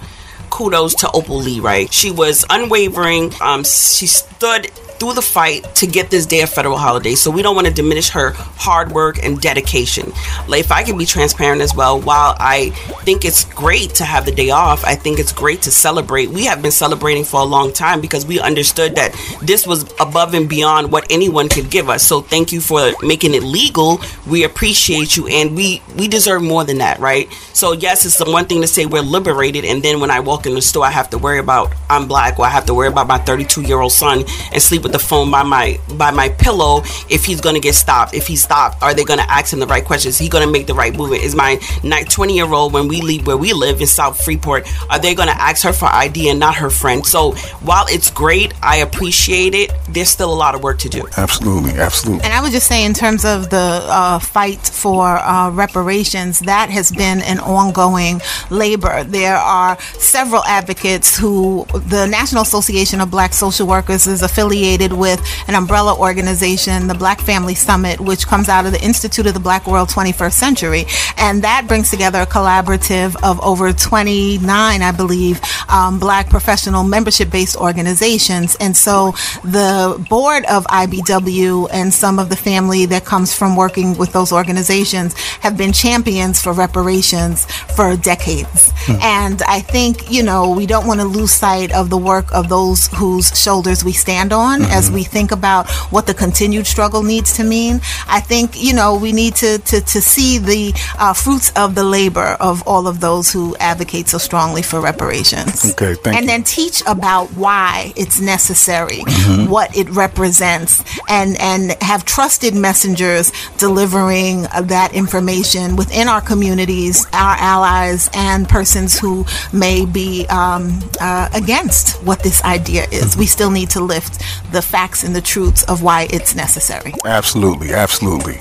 kudos 0.50 0.96
to 0.96 1.12
Opal 1.12 1.38
Lee. 1.38 1.60
Right, 1.60 1.92
she 1.92 2.12
was 2.12 2.46
unwavering. 2.50 3.32
Um, 3.42 3.64
she 3.64 4.08
stood 4.08 4.72
through 5.00 5.14
the 5.14 5.22
fight 5.22 5.64
to 5.76 5.88
get 5.88 6.10
this 6.10 6.26
day 6.26 6.42
a 6.42 6.48
federal 6.48 6.78
holiday. 6.78 7.16
So 7.16 7.30
we 7.32 7.42
don't 7.42 7.56
want 7.56 7.68
to 7.68 7.74
diminish 7.74 8.10
her 8.10 8.32
hard 8.32 8.92
work 8.92 9.24
and 9.24 9.40
dedication. 9.40 10.12
Like 10.48 10.62
if 10.62 10.72
I 10.72 10.84
can 10.84 10.98
be 10.98 11.06
transparent 11.06 11.62
as 11.62 11.76
well, 11.76 12.00
while 12.00 12.36
I 12.40 12.70
think 13.04 13.26
it's 13.26 13.46
great 13.46 13.96
to 13.96 14.06
have 14.06 14.26
the 14.26 14.32
day 14.32 14.52
off, 14.52 14.84
I 14.86 14.96
think 14.96 15.20
it's 15.20 15.34
great 15.34 15.62
to 15.64 15.72
celebrate. 15.72 16.30
We 16.30 16.46
have 16.46 16.62
been 16.62 16.72
celebrating 16.72 17.24
for 17.24 17.42
a 17.42 17.44
long 17.44 17.74
time 17.74 18.02
because 18.02 18.26
we 18.26 18.40
understood 18.40 18.96
that 18.96 19.14
this 19.42 19.68
was 19.68 19.84
above 20.00 20.34
and 20.34 20.48
beyond 20.48 20.92
what 20.92 21.06
anyone 21.10 21.50
could 21.50 21.70
give 21.70 21.90
us. 21.90 22.04
So 22.04 22.22
thank 22.22 22.52
you 22.52 22.62
for 22.62 22.92
making 23.02 23.34
it 23.34 23.44
legal. 23.44 24.00
We 24.28 24.44
appreciate 24.44 25.18
you 25.18 25.28
and 25.28 25.56
we 25.56 25.82
we 25.98 26.08
deserve 26.08 26.42
more 26.42 26.64
than 26.64 26.78
that, 26.80 27.00
right? 27.00 27.32
So 27.54 27.74
yes, 27.74 28.06
it's 28.06 28.18
the 28.18 28.30
one 28.30 28.46
thing 28.46 28.62
to 28.62 28.68
say 28.68 28.86
we're 28.86 29.02
liberated 29.02 29.66
and 29.66 29.84
then 29.84 30.00
when 30.00 30.12
I 30.12 30.20
walk 30.20 30.46
in 30.46 30.56
the 30.56 30.62
store 30.62 30.86
I 30.86 30.92
have 30.92 31.10
to 31.12 31.18
worry 31.18 31.40
about 31.40 31.74
I'm 31.90 32.08
black 32.08 32.40
or 32.40 32.46
I 32.46 32.50
have 32.50 32.66
to 32.68 32.74
worry 32.74 32.88
about 32.88 33.08
my 33.08 33.18
32 33.18 33.62
year 33.62 33.80
old 33.80 33.92
son 33.92 34.24
and 34.52 34.62
sleep 34.62 34.85
with 34.86 34.92
the 34.92 35.00
phone 35.00 35.32
by 35.32 35.42
my 35.42 35.80
by 35.98 36.12
my 36.12 36.30
pillow 36.30 36.84
if 37.10 37.26
he's 37.26 37.42
going 37.42 37.56
to 37.56 37.60
get 37.60 37.74
stopped. 37.74 38.14
If 38.14 38.28
he's 38.28 38.44
stopped, 38.44 38.84
are 38.84 38.94
they 38.94 39.04
going 39.04 39.18
to 39.18 39.30
ask 39.32 39.52
him 39.52 39.60
the 39.60 39.66
right 39.66 39.84
questions? 39.84 40.16
Is 40.16 40.20
he 40.20 40.30
going 40.30 40.46
to 40.46 40.52
make 40.52 40.68
the 40.68 40.76
right 40.76 40.96
movement? 40.96 41.24
Is 41.24 41.34
my 41.34 41.56
20 41.84 42.36
year 42.36 42.46
old 42.46 42.72
when 42.72 42.88
we 42.88 43.02
leave 43.02 43.26
where 43.26 43.36
we 43.36 43.52
live 43.54 43.82
in 43.82 43.88
South 43.88 44.24
Freeport, 44.24 44.68
are 44.92 45.00
they 45.00 45.16
going 45.16 45.28
to 45.28 45.42
ask 45.42 45.64
her 45.64 45.74
for 45.74 45.88
ID 45.88 46.30
and 46.30 46.40
not 46.40 46.54
her 46.56 46.70
friend? 46.70 47.04
So 47.04 47.32
while 47.66 47.86
it's 47.90 48.12
great, 48.12 48.54
I 48.62 48.78
appreciate 48.78 49.56
it. 49.56 49.74
There's 49.90 50.10
still 50.10 50.32
a 50.32 50.36
lot 50.36 50.54
of 50.54 50.62
work 50.62 50.78
to 50.80 50.90
do. 50.90 51.08
Absolutely, 51.18 51.72
absolutely. 51.72 52.24
And 52.24 52.32
I 52.32 52.42
would 52.44 52.52
just 52.52 52.68
say, 52.68 52.86
in 52.86 52.94
terms 52.94 53.26
of 53.26 53.50
the 53.50 53.80
uh, 53.90 54.20
fight 54.20 54.60
for 54.60 55.18
uh, 55.18 55.50
reparations, 55.50 56.42
that 56.42 56.70
has 56.70 56.92
been 56.92 57.22
an 57.22 57.40
ongoing 57.40 58.22
labor. 58.52 59.04
There 59.04 59.38
are 59.38 59.80
several 59.98 60.44
advocates 60.44 61.18
who 61.18 61.66
the 61.74 62.06
National 62.06 62.44
Association 62.44 63.02
of 63.02 63.10
Black 63.10 63.34
Social 63.34 63.66
Workers 63.66 64.06
is 64.06 64.22
affiliated 64.22 64.75
affiliated 64.76 64.98
with 64.98 65.22
an 65.48 65.56
umbrella 65.56 65.98
organization, 65.98 66.88
the 66.88 66.94
Black 66.94 67.22
Family 67.22 67.56
Summit, 67.56 68.00
which 68.00 68.28
comes 68.28 68.50
out 68.50 68.66
of 68.66 68.72
the 68.72 68.84
Institute 68.84 69.26
of 69.28 69.34
the 69.34 69.40
Black 69.40 69.68
World 69.68 69.90
21st 69.90 70.34
Century. 70.34 70.86
And 71.18 71.44
that 71.44 71.66
brings 71.68 71.90
together 71.90 72.22
a 72.22 72.26
collaborative 72.26 73.16
of 73.24 73.40
over 73.42 73.72
29, 73.72 74.82
I 74.82 74.92
believe, 74.92 75.40
um, 75.70 76.00
Black 76.00 76.30
professional 76.30 76.84
membership 76.84 77.32
based 77.32 77.56
organizations. 77.56 78.56
And 78.60 78.76
so 78.76 79.12
the 79.44 80.04
board 80.10 80.46
of 80.46 80.66
IBW 80.66 81.70
and 81.72 81.94
some 81.94 82.20
of 82.20 82.30
the 82.30 82.36
family 82.36 82.86
that 82.88 83.06
comes 83.06 83.34
from 83.34 83.56
working 83.56 83.98
with 83.98 84.12
those 84.12 84.32
organizations 84.32 85.18
have 85.42 85.58
been 85.58 85.72
champions 85.72 86.42
for 86.42 86.54
reparations 86.54 87.46
for 87.76 87.96
decades. 87.96 88.72
Hmm. 88.86 89.02
And 89.02 89.42
I 89.44 89.62
think, 89.62 90.12
you 90.12 90.24
know, 90.24 90.52
we 90.52 90.66
don't 90.66 90.88
want 90.88 91.00
to 91.00 91.06
lose 91.06 91.32
sight 91.32 91.72
of 91.72 91.90
the 91.90 91.98
work 91.98 92.32
of 92.34 92.50
those 92.50 92.88
whose 92.88 93.38
shoulders 93.40 93.84
we 93.84 93.94
stand 93.94 94.34
on 94.34 94.65
mm-hmm. 94.66 94.78
as 94.78 94.92
we 94.92 95.04
think 95.04 95.32
about 95.32 95.70
what 95.92 96.06
the 96.08 96.14
continued 96.14 96.68
struggle 96.68 97.04
needs 97.04 97.34
to 97.38 97.44
mean. 97.44 97.82
I 98.08 98.20
think, 98.20 98.62
you 98.62 98.74
know, 98.74 98.98
we 98.98 99.12
need 99.12 99.36
to, 99.36 99.60
to, 99.60 99.82
to 99.82 100.02
see 100.02 100.38
the 100.38 100.74
uh, 101.00 101.14
fruits 101.14 101.52
of 101.56 101.76
the 101.76 101.84
labor 101.84 102.38
of 102.40 102.68
all 102.68 102.88
of 102.88 103.00
those 103.00 103.32
who 103.32 103.56
advocate 103.58 104.08
so 104.08 104.18
strongly 104.18 104.62
for 104.62 104.82
reparations. 104.82 105.72
Okay, 105.72 105.96
thank 105.96 106.16
and 106.18 106.26
you. 106.26 106.32
then 106.32 106.44
teach 106.44 106.82
about 106.88 107.28
why 107.30 107.94
it's 107.96 108.20
necessary, 108.20 109.00
mm-hmm. 109.00 109.50
what 109.50 109.76
it 109.76 109.90
represents, 109.90 110.84
and, 111.10 111.40
and 111.40 111.72
have 111.82 112.06
trusted 112.06 112.54
messengers 112.54 113.32
delivering 113.58 114.46
uh, 114.48 114.62
that 114.62 114.94
information 114.94 115.76
within 115.76 116.08
our 116.08 116.22
communities, 116.22 117.06
our 117.14 117.36
allies, 117.38 118.10
and 118.14 118.48
persons 118.48 119.00
who 119.00 119.26
may 119.54 119.86
be 119.86 120.26
um, 120.28 120.80
uh, 121.00 121.30
against 121.34 122.02
what 122.04 122.22
this 122.24 122.44
idea 122.44 122.84
is. 122.92 123.12
Mm-hmm. 123.12 123.20
We 123.20 123.26
still 123.26 123.52
need 123.52 123.70
to 123.72 123.82
lift 123.82 124.22
the 124.56 124.62
facts 124.62 125.04
and 125.04 125.14
the 125.14 125.22
truths 125.22 125.64
of 125.64 125.84
why 125.84 126.08
it's 126.12 126.34
necessary. 126.34 126.94
Absolutely, 127.04 127.74
absolutely. 127.74 128.40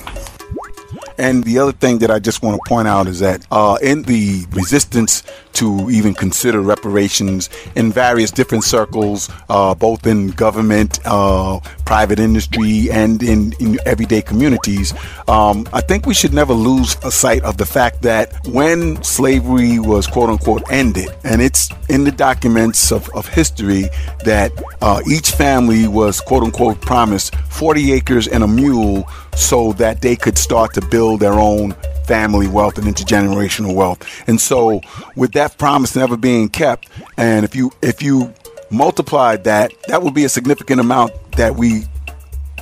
And 1.19 1.43
the 1.43 1.59
other 1.59 1.73
thing 1.73 1.99
that 1.99 2.11
I 2.11 2.21
just 2.21 2.41
want 2.41 2.57
to 2.57 2.69
point 2.69 2.87
out 2.87 3.09
is 3.09 3.19
that 3.19 3.45
uh, 3.51 3.79
in 3.83 4.03
the 4.03 4.47
resistance 4.53 5.25
to 5.55 5.91
even 5.91 6.15
consider 6.15 6.61
reparations 6.61 7.51
in 7.75 7.93
various 7.93 8.31
different 8.31 8.65
circles, 8.65 9.31
uh, 9.49 9.75
both 9.75 10.07
in 10.07 10.29
government, 10.29 10.99
uh, 11.05 11.61
private 11.85 12.19
industry, 12.19 12.89
and 12.91 13.23
in, 13.23 13.53
in 13.61 13.79
everyday 13.87 14.23
communities, 14.23 14.93
um, 15.29 15.67
I 15.73 15.81
think 15.81 16.07
we 16.07 16.15
should 16.15 16.33
never 16.33 16.53
lose 16.53 16.97
sight 17.15 17.43
of 17.43 17.57
the 17.57 17.67
fact 17.67 18.03
that 18.03 18.33
when 18.47 19.03
slavery 19.03 19.79
was 19.79 20.07
quote 20.07 20.31
unquote 20.31 20.63
ended, 20.71 21.09
and 21.25 21.41
it's 21.41 21.71
in 21.89 22.05
the 22.05 22.13
documents 22.13 22.93
of, 22.93 23.09
of 23.11 23.27
history 23.29 23.89
that 24.25 24.53
uh, 24.81 25.01
each 25.11 25.31
family 25.33 25.89
was 25.89 26.21
quote 26.21 26.43
unquote 26.43 26.81
promised 26.81 27.35
40 27.37 27.93
acres 27.93 28.29
and 28.29 28.43
a 28.43 28.49
mule 28.49 29.09
so 29.35 29.73
that 29.75 30.01
they 30.01 30.17
could 30.17 30.39
start 30.39 30.75
to 30.75 30.81
build 30.81 31.21
their 31.21 31.35
own 31.35 31.75
family 32.07 32.49
wealth 32.49 32.79
and 32.79 32.87
intergenerational 32.87 33.75
wealth. 33.75 34.03
And 34.29 34.41
so 34.41 34.81
with 35.17 35.33
that 35.33 35.59
promise 35.59 35.97
never 35.97 36.17
being 36.17 36.49
kept, 36.49 36.89
and 37.17 37.45
if 37.45 37.55
you 37.55 37.73
if 37.83 38.03
you 38.03 38.33
multiplied 38.71 39.45
that, 39.45 39.73
that 39.89 40.03
would 40.03 40.15
be 40.15 40.25
a 40.25 40.29
significant 40.29 40.81
amount 40.81 41.13
that 41.33 41.57
we 41.57 41.85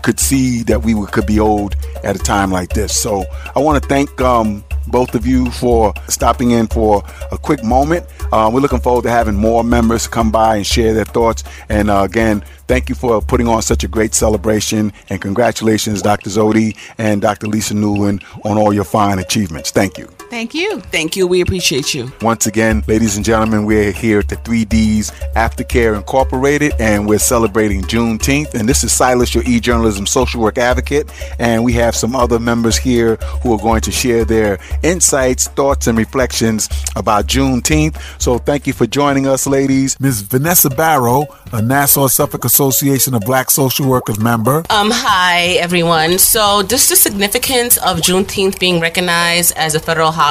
could 0.03 0.19
see 0.19 0.63
that 0.65 0.83
we 0.83 0.95
could 1.07 1.27
be 1.27 1.39
owed 1.39 1.77
at 2.05 2.17
a 2.17 2.19
time 2.19 2.51
like 2.51 2.71
this. 2.71 2.95
So 2.95 3.25
I 3.55 3.61
want 3.61 3.83
to 3.83 3.89
thank 3.89 4.21
um, 4.21 4.65
both 4.87 5.15
of 5.15 5.27
you 5.27 5.51
for 5.51 5.93
stopping 6.09 6.53
in 6.53 6.67
for 6.67 7.03
a 7.31 7.39
quick 7.39 7.63
moment. 7.65 8.07
Uh, 8.33 8.51
we're 8.53 8.61
looking 8.61 8.81
forward 8.81 9.03
to 9.03 9.11
having 9.11 9.35
more 9.35 9.63
members 9.63 10.07
come 10.07 10.31
by 10.31 10.57
and 10.57 10.67
share 10.67 10.95
their 10.95 11.05
thoughts. 11.05 11.45
And 11.69 11.91
uh, 11.91 12.03
again, 12.03 12.45
thank 12.67 12.89
you 12.89 12.95
for 12.95 13.21
putting 13.21 13.49
on 13.49 13.63
such 13.63 13.85
a 13.85 13.89
great 13.89 14.15
celebration. 14.15 14.93
And 15.11 15.21
congratulations, 15.21 16.03
Dr. 16.03 16.31
Zodi 16.31 16.77
and 16.99 17.21
Dr. 17.21 17.47
Lisa 17.47 17.75
Newland, 17.75 18.25
on 18.45 18.57
all 18.57 18.73
your 18.73 18.85
fine 18.85 19.19
achievements. 19.19 19.71
Thank 19.71 19.99
you. 19.99 20.09
Thank 20.33 20.55
you. 20.55 20.81
Thank 20.81 21.15
you. 21.15 21.27
We 21.27 21.43
appreciate 21.43 21.93
you. 21.93 22.11
Once 22.23 22.47
again, 22.47 22.83
ladies 22.89 23.17
and 23.17 23.25
gentlemen, 23.25 23.67
we're 23.67 23.93
here 23.93 24.21
at 24.21 24.31
the 24.31 24.37
3Ds 24.37 25.13
Aftercare 25.35 25.95
Incorporated, 25.95 26.73
and 26.79 27.07
we're 27.07 27.19
celebrating 27.19 27.83
Juneteenth. 27.83 28.55
And 28.55 28.67
this 28.67 28.83
is 28.83 28.93
Silas, 28.93 29.35
your 29.35 29.45
e-journalism 29.47 30.07
social 30.07 30.41
work 30.41 30.57
advocate, 30.57 31.13
and 31.39 31.63
we 31.63 31.75
have 31.75 31.95
some 31.95 32.17
other 32.17 32.39
members 32.39 32.79
here 32.79 33.17
who 33.43 33.53
are 33.53 33.59
going 33.59 33.83
to 33.83 33.93
share 33.93 34.25
their 34.25 34.59
insights, 34.83 35.49
thoughts, 35.49 35.87
and 35.87 35.99
reflections 35.99 36.67
about 36.97 37.27
Juneteenth. 37.27 38.01
So 38.19 38.39
thank 38.39 38.67
you 38.67 38.73
for 38.73 38.87
joining 38.87 39.27
us, 39.27 39.47
ladies. 39.47 40.01
Ms. 40.01 40.23
Vanessa 40.23 40.71
Barrow, 40.71 41.27
a 41.53 41.61
Nassau 41.61 42.07
Suffolk 42.07 42.47
Association 42.47 43.13
of 43.13 43.21
Black 43.21 43.51
Social 43.51 43.87
Workers 43.87 44.19
member. 44.19 44.65
Um, 44.71 44.91
hi, 44.91 45.59
everyone. 45.61 46.19
So, 46.19 46.63
just 46.63 46.89
the 46.89 46.97
significance 46.97 47.77
of 47.77 47.99
Juneteenth 47.99 48.59
being 48.59 48.81
recognized 48.81 49.55
as 49.57 49.75
a 49.75 49.81
federal 49.81 50.11
holiday, 50.11 50.22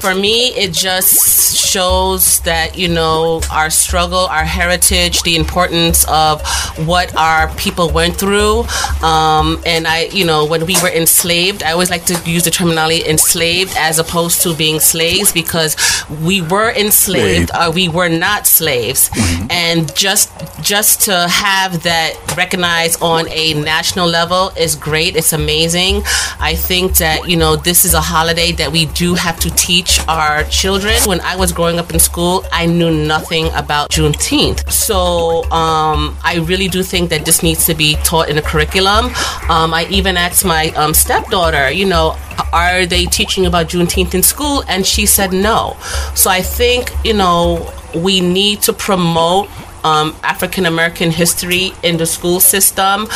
for 0.00 0.14
me, 0.14 0.48
it 0.48 0.72
just 0.72 1.56
shows 1.56 2.40
that, 2.40 2.76
you 2.76 2.88
know, 2.88 3.40
our 3.50 3.70
struggle, 3.70 4.26
our 4.26 4.44
heritage, 4.44 5.22
the 5.22 5.36
importance 5.36 6.04
of 6.08 6.42
what 6.86 7.14
our 7.16 7.48
people 7.56 7.90
went 7.90 8.16
through. 8.16 8.64
Um, 9.02 9.62
and 9.64 9.86
I, 9.86 10.08
you 10.12 10.24
know, 10.24 10.44
when 10.44 10.66
we 10.66 10.76
were 10.82 10.90
enslaved, 10.90 11.62
I 11.62 11.72
always 11.72 11.90
like 11.90 12.04
to 12.06 12.20
use 12.24 12.44
the 12.44 12.50
terminology 12.50 13.06
enslaved 13.08 13.74
as 13.78 13.98
opposed 13.98 14.42
to 14.42 14.54
being 14.54 14.80
slaves 14.80 15.32
because 15.32 15.76
we 16.22 16.42
were 16.42 16.70
enslaved, 16.72 17.50
or 17.50 17.56
uh, 17.56 17.70
we 17.70 17.88
were 17.88 18.08
not 18.08 18.46
slaves. 18.46 19.08
Mm-hmm. 19.10 19.46
And 19.50 19.94
just 19.94 20.30
just 20.62 21.02
to 21.02 21.28
have 21.28 21.82
that 21.84 22.14
recognized 22.36 23.02
on 23.02 23.28
a 23.28 23.54
national 23.54 24.08
level 24.08 24.50
is 24.56 24.76
great. 24.76 25.16
It's 25.16 25.32
amazing. 25.32 26.02
I 26.40 26.54
think 26.56 26.96
that, 26.98 27.28
you 27.28 27.36
know, 27.36 27.56
this 27.56 27.84
is 27.84 27.94
a 27.94 28.00
holiday 28.00 28.52
that 28.52 28.70
we 28.72 28.86
do 28.86 29.14
have 29.14 29.29
to 29.38 29.50
teach 29.50 30.00
our 30.08 30.44
children. 30.44 30.96
When 31.06 31.20
I 31.20 31.36
was 31.36 31.52
growing 31.52 31.78
up 31.78 31.92
in 31.92 31.98
school, 31.98 32.44
I 32.52 32.66
knew 32.66 32.90
nothing 32.90 33.46
about 33.54 33.90
Juneteenth. 33.90 34.70
So 34.70 35.44
um, 35.50 36.16
I 36.24 36.44
really 36.44 36.68
do 36.68 36.82
think 36.82 37.10
that 37.10 37.24
this 37.24 37.42
needs 37.42 37.66
to 37.66 37.74
be 37.74 37.94
taught 38.04 38.28
in 38.28 38.36
the 38.36 38.42
curriculum. 38.42 39.06
Um, 39.48 39.72
I 39.72 39.86
even 39.90 40.16
asked 40.16 40.44
my 40.44 40.68
um, 40.70 40.94
stepdaughter, 40.94 41.70
you 41.70 41.86
know, 41.86 42.16
are 42.52 42.86
they 42.86 43.06
teaching 43.06 43.46
about 43.46 43.68
Juneteenth 43.68 44.14
in 44.14 44.22
school? 44.22 44.64
And 44.68 44.86
she 44.86 45.06
said 45.06 45.32
no. 45.32 45.76
So 46.14 46.30
I 46.30 46.42
think, 46.42 46.92
you 47.04 47.14
know, 47.14 47.72
we 47.94 48.20
need 48.20 48.62
to 48.62 48.72
promote 48.72 49.48
um, 49.84 50.14
African 50.22 50.66
American 50.66 51.10
history 51.10 51.72
in 51.82 51.96
the 51.96 52.06
school 52.06 52.40
system. 52.40 53.08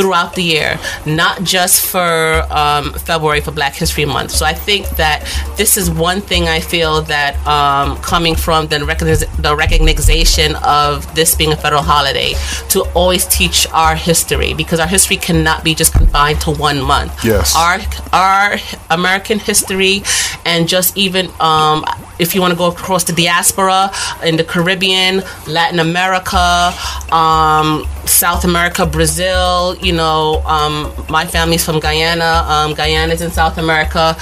throughout 0.00 0.34
the 0.34 0.42
year, 0.42 0.78
not 1.04 1.42
just 1.42 1.84
for 1.84 2.46
um, 2.50 2.92
February 2.94 3.40
for 3.40 3.50
Black 3.50 3.74
History 3.74 4.04
Month. 4.04 4.30
So 4.30 4.46
I 4.46 4.54
think 4.54 4.88
that 4.96 5.26
this 5.56 5.76
is 5.76 5.90
one 5.90 6.20
thing 6.20 6.48
I 6.48 6.60
feel 6.60 7.02
that 7.02 7.36
um, 7.46 7.96
coming 7.98 8.34
from 8.34 8.68
the, 8.68 8.76
recogniz- 8.76 9.28
the 9.42 9.54
recognition 9.54 10.56
of 10.64 11.12
this 11.14 11.34
being 11.34 11.52
a 11.52 11.56
federal 11.56 11.82
holiday 11.82 12.32
to 12.70 12.82
always 12.94 13.26
teach 13.26 13.66
our 13.72 13.94
history 13.94 14.54
because 14.54 14.80
our 14.80 14.86
history 14.86 15.16
cannot 15.16 15.64
be 15.64 15.74
just 15.74 15.92
confined 15.92 16.40
to 16.42 16.52
one 16.52 16.80
month. 16.80 17.12
Yes. 17.24 17.54
Our 17.56 17.78
our 18.12 18.56
American 18.90 19.38
history 19.38 20.02
and 20.44 20.68
just 20.68 20.96
even 20.96 21.26
um, 21.40 21.84
if 22.20 22.34
you 22.34 22.40
want 22.40 22.52
to 22.52 22.58
go 22.58 22.66
across 22.66 23.04
the 23.04 23.12
diaspora 23.12 23.90
in 24.24 24.36
the 24.36 24.44
Caribbean, 24.44 25.22
Latin 25.48 25.80
America, 25.80 26.72
um, 27.12 27.86
South 28.04 28.44
America, 28.44 28.86
Brazil. 28.86 29.76
You 29.76 29.94
know, 29.94 30.42
um, 30.46 30.92
my 31.08 31.26
family's 31.26 31.64
from 31.64 31.80
Guyana. 31.80 32.44
Um, 32.46 32.74
Guyana 32.74 33.12
is 33.14 33.22
in 33.22 33.30
South 33.30 33.58
America. 33.58 34.16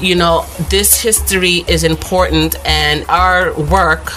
You 0.00 0.16
know, 0.16 0.44
this 0.68 1.00
history 1.00 1.64
is 1.68 1.84
important, 1.84 2.56
and 2.66 3.04
our 3.08 3.54
work 3.54 4.12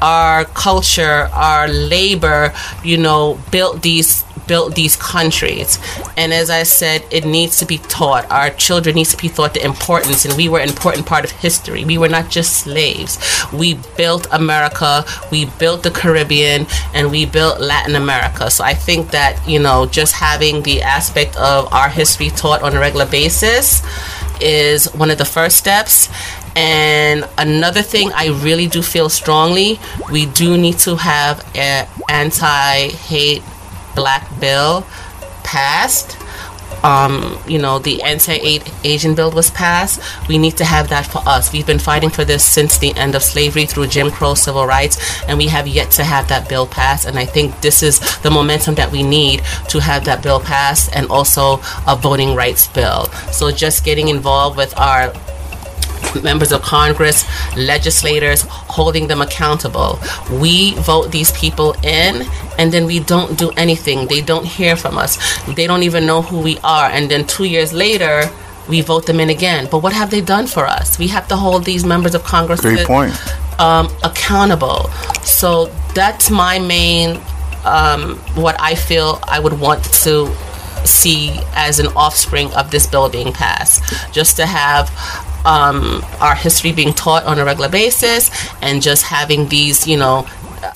our 0.00 0.44
culture, 0.44 1.28
our 1.32 1.66
labor, 1.66 2.54
you 2.84 2.96
know, 2.96 3.36
built 3.50 3.82
these 3.82 4.24
built 4.48 4.74
these 4.74 4.96
countries. 4.96 5.78
And 6.16 6.32
as 6.32 6.50
I 6.50 6.64
said, 6.64 7.04
it 7.12 7.24
needs 7.24 7.58
to 7.60 7.66
be 7.66 7.78
taught. 7.78 8.28
Our 8.30 8.50
children 8.50 8.96
needs 8.96 9.10
to 9.14 9.16
be 9.16 9.28
taught 9.28 9.54
the 9.54 9.64
importance 9.64 10.24
and 10.24 10.36
we 10.36 10.48
were 10.48 10.58
an 10.58 10.68
important 10.68 11.06
part 11.06 11.24
of 11.24 11.30
history. 11.30 11.84
We 11.84 11.98
were 11.98 12.08
not 12.08 12.30
just 12.30 12.64
slaves. 12.64 13.18
We 13.52 13.74
built 13.96 14.26
America, 14.32 15.04
we 15.30 15.44
built 15.58 15.82
the 15.82 15.90
Caribbean, 15.90 16.66
and 16.94 17.10
we 17.10 17.26
built 17.26 17.60
Latin 17.60 17.94
America. 17.94 18.50
So 18.50 18.64
I 18.64 18.74
think 18.74 19.10
that, 19.10 19.46
you 19.46 19.60
know, 19.60 19.86
just 19.86 20.14
having 20.14 20.62
the 20.62 20.82
aspect 20.82 21.36
of 21.36 21.72
our 21.72 21.88
history 21.88 22.30
taught 22.30 22.62
on 22.62 22.74
a 22.74 22.80
regular 22.80 23.06
basis 23.06 23.82
is 24.40 24.86
one 24.94 25.10
of 25.10 25.18
the 25.18 25.24
first 25.24 25.56
steps. 25.56 26.08
And 26.56 27.28
another 27.38 27.82
thing 27.82 28.10
I 28.14 28.28
really 28.42 28.66
do 28.66 28.82
feel 28.82 29.08
strongly, 29.08 29.78
we 30.10 30.26
do 30.26 30.56
need 30.58 30.78
to 30.80 30.96
have 30.96 31.46
an 31.54 31.86
anti-hate 32.08 33.42
black 33.98 34.24
bill 34.40 34.86
passed. 35.42 36.16
Um, 36.84 37.36
you 37.48 37.58
know, 37.58 37.80
the 37.80 38.02
anti-Asian 38.02 39.14
bill 39.16 39.32
was 39.32 39.50
passed. 39.50 40.00
We 40.28 40.38
need 40.38 40.56
to 40.58 40.64
have 40.64 40.88
that 40.90 41.06
for 41.06 41.20
us. 41.26 41.52
We've 41.52 41.66
been 41.66 41.80
fighting 41.80 42.10
for 42.10 42.24
this 42.24 42.44
since 42.44 42.78
the 42.78 42.94
end 42.96 43.16
of 43.16 43.22
slavery 43.22 43.66
through 43.66 43.88
Jim 43.88 44.12
Crow 44.12 44.34
civil 44.34 44.64
rights, 44.64 44.96
and 45.26 45.36
we 45.38 45.48
have 45.48 45.66
yet 45.66 45.90
to 45.98 46.04
have 46.04 46.28
that 46.28 46.48
bill 46.48 46.68
passed. 46.68 47.04
And 47.08 47.18
I 47.18 47.24
think 47.24 47.60
this 47.60 47.82
is 47.82 47.98
the 48.20 48.30
momentum 48.30 48.76
that 48.76 48.92
we 48.92 49.02
need 49.02 49.42
to 49.70 49.80
have 49.80 50.04
that 50.04 50.22
bill 50.22 50.38
passed, 50.38 50.94
and 50.94 51.10
also 51.10 51.60
a 51.88 51.96
voting 52.00 52.36
rights 52.36 52.68
bill. 52.68 53.06
So 53.32 53.50
just 53.50 53.84
getting 53.84 54.06
involved 54.06 54.56
with 54.56 54.72
our 54.78 55.12
members 56.22 56.52
of 56.52 56.62
Congress, 56.62 57.24
legislators, 57.56 58.42
holding 58.48 59.06
them 59.08 59.20
accountable. 59.22 59.98
We 60.30 60.74
vote 60.76 61.10
these 61.12 61.32
people 61.32 61.74
in 61.84 62.26
and 62.58 62.72
then 62.72 62.86
we 62.86 63.00
don't 63.00 63.38
do 63.38 63.50
anything. 63.56 64.06
They 64.08 64.20
don't 64.20 64.44
hear 64.44 64.76
from 64.76 64.98
us. 64.98 65.18
They 65.54 65.66
don't 65.66 65.82
even 65.82 66.06
know 66.06 66.22
who 66.22 66.40
we 66.40 66.58
are. 66.64 66.88
And 66.90 67.10
then 67.10 67.26
two 67.26 67.44
years 67.44 67.72
later, 67.72 68.22
we 68.68 68.80
vote 68.82 69.06
them 69.06 69.18
in 69.20 69.30
again. 69.30 69.66
But 69.70 69.78
what 69.82 69.92
have 69.92 70.10
they 70.10 70.20
done 70.20 70.46
for 70.46 70.66
us? 70.66 70.98
We 70.98 71.08
have 71.08 71.26
to 71.28 71.36
hold 71.36 71.64
these 71.64 71.84
members 71.84 72.14
of 72.14 72.22
Congress 72.24 72.60
Great 72.60 72.80
to- 72.80 72.86
point. 72.86 73.14
um, 73.60 73.88
accountable. 74.04 74.90
So 75.24 75.66
that's 75.94 76.30
my 76.30 76.58
main, 76.58 77.20
um, 77.64 78.16
what 78.34 78.56
I 78.60 78.74
feel 78.74 79.20
I 79.26 79.38
would 79.40 79.58
want 79.58 79.84
to 80.04 80.30
see 80.84 81.32
as 81.54 81.78
an 81.80 81.88
offspring 81.96 82.52
of 82.54 82.70
this 82.70 82.86
bill 82.86 83.08
being 83.08 83.32
passed. 83.32 83.82
Just 84.12 84.36
to 84.36 84.46
have 84.46 84.90
um, 85.48 86.04
our 86.20 86.34
history 86.34 86.72
being 86.72 86.92
taught 86.92 87.24
on 87.24 87.38
a 87.38 87.44
regular 87.44 87.70
basis 87.70 88.30
and 88.62 88.82
just 88.82 89.02
having 89.02 89.48
these, 89.48 89.86
you 89.86 89.96
know, 89.96 90.26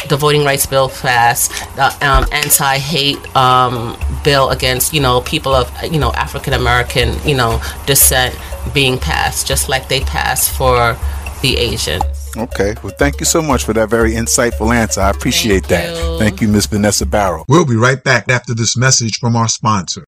the 0.08 0.16
voting 0.16 0.44
rights 0.44 0.64
bill 0.66 0.88
passed, 0.88 1.50
the 1.76 1.86
um, 2.06 2.24
anti-hate 2.32 3.36
um, 3.36 3.96
bill 4.24 4.50
against 4.50 4.92
you 4.92 5.00
know 5.00 5.20
people 5.22 5.52
of 5.52 5.70
you 5.82 5.98
know 5.98 6.12
African 6.12 6.52
American 6.52 7.16
you 7.26 7.36
know 7.36 7.60
descent 7.86 8.36
being 8.72 8.98
passed, 8.98 9.46
just 9.46 9.68
like 9.68 9.88
they 9.88 10.00
passed 10.00 10.50
for 10.50 10.96
the 11.42 11.56
Asians. 11.56 12.04
Okay. 12.36 12.74
Well, 12.82 12.94
thank 12.98 13.20
you 13.20 13.26
so 13.26 13.42
much 13.42 13.64
for 13.64 13.72
that 13.74 13.90
very 13.90 14.12
insightful 14.12 14.74
answer. 14.74 15.00
I 15.00 15.10
appreciate 15.10 15.66
Thank 15.66 15.94
that. 15.94 16.04
you. 16.04 16.18
Thank 16.18 16.40
you, 16.40 16.48
Miss 16.48 16.64
Vanessa 16.66 17.04
Barrow. 17.04 17.44
We'll 17.46 17.66
be 17.66 17.76
right 17.76 18.02
back 18.02 18.30
after 18.30 18.54
this 18.54 18.76
message 18.76 19.18
from 19.18 19.36
our 19.36 19.48
sponsor. 19.48 20.06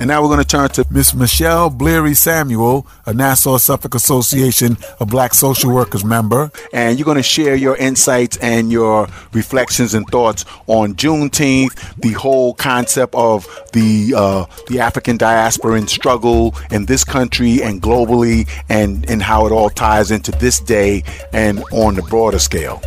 And 0.00 0.08
now 0.08 0.22
we're 0.22 0.28
going 0.28 0.40
to 0.40 0.46
turn 0.46 0.68
to 0.70 0.84
Miss 0.90 1.14
Michelle 1.14 1.70
Bleary 1.70 2.14
Samuel, 2.14 2.86
a 3.06 3.12
Nassau 3.14 3.58
Suffolk 3.58 3.94
Association 3.94 4.76
of 4.98 5.08
Black 5.08 5.34
Social 5.34 5.72
Workers 5.72 6.04
member. 6.04 6.50
and 6.72 6.98
you're 6.98 7.04
going 7.04 7.16
to 7.16 7.22
share 7.22 7.54
your 7.54 7.76
insights 7.76 8.36
and 8.38 8.70
your 8.72 9.08
reflections 9.32 9.94
and 9.94 10.06
thoughts 10.08 10.44
on 10.66 10.94
Juneteenth, 10.94 11.74
the 12.00 12.12
whole 12.12 12.54
concept 12.54 13.14
of 13.14 13.46
the 13.72 14.14
uh, 14.16 14.44
the 14.68 14.80
African 14.80 15.18
diasporan 15.18 15.88
struggle 15.88 16.54
in 16.70 16.86
this 16.86 17.04
country 17.04 17.62
and 17.62 17.80
globally, 17.82 18.48
and 18.68 19.08
and 19.10 19.22
how 19.22 19.46
it 19.46 19.52
all 19.52 19.70
ties 19.70 20.10
into 20.10 20.30
this 20.32 20.60
day 20.60 21.02
and 21.32 21.62
on 21.72 21.94
the 21.94 22.02
broader 22.02 22.38
scale. 22.38 22.80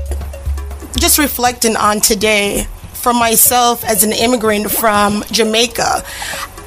just 0.98 1.18
reflecting 1.18 1.76
on 1.76 2.00
today 2.00 2.66
for 2.94 3.14
myself 3.14 3.84
as 3.84 4.04
an 4.04 4.12
immigrant 4.14 4.72
from 4.72 5.24
Jamaica. 5.32 6.04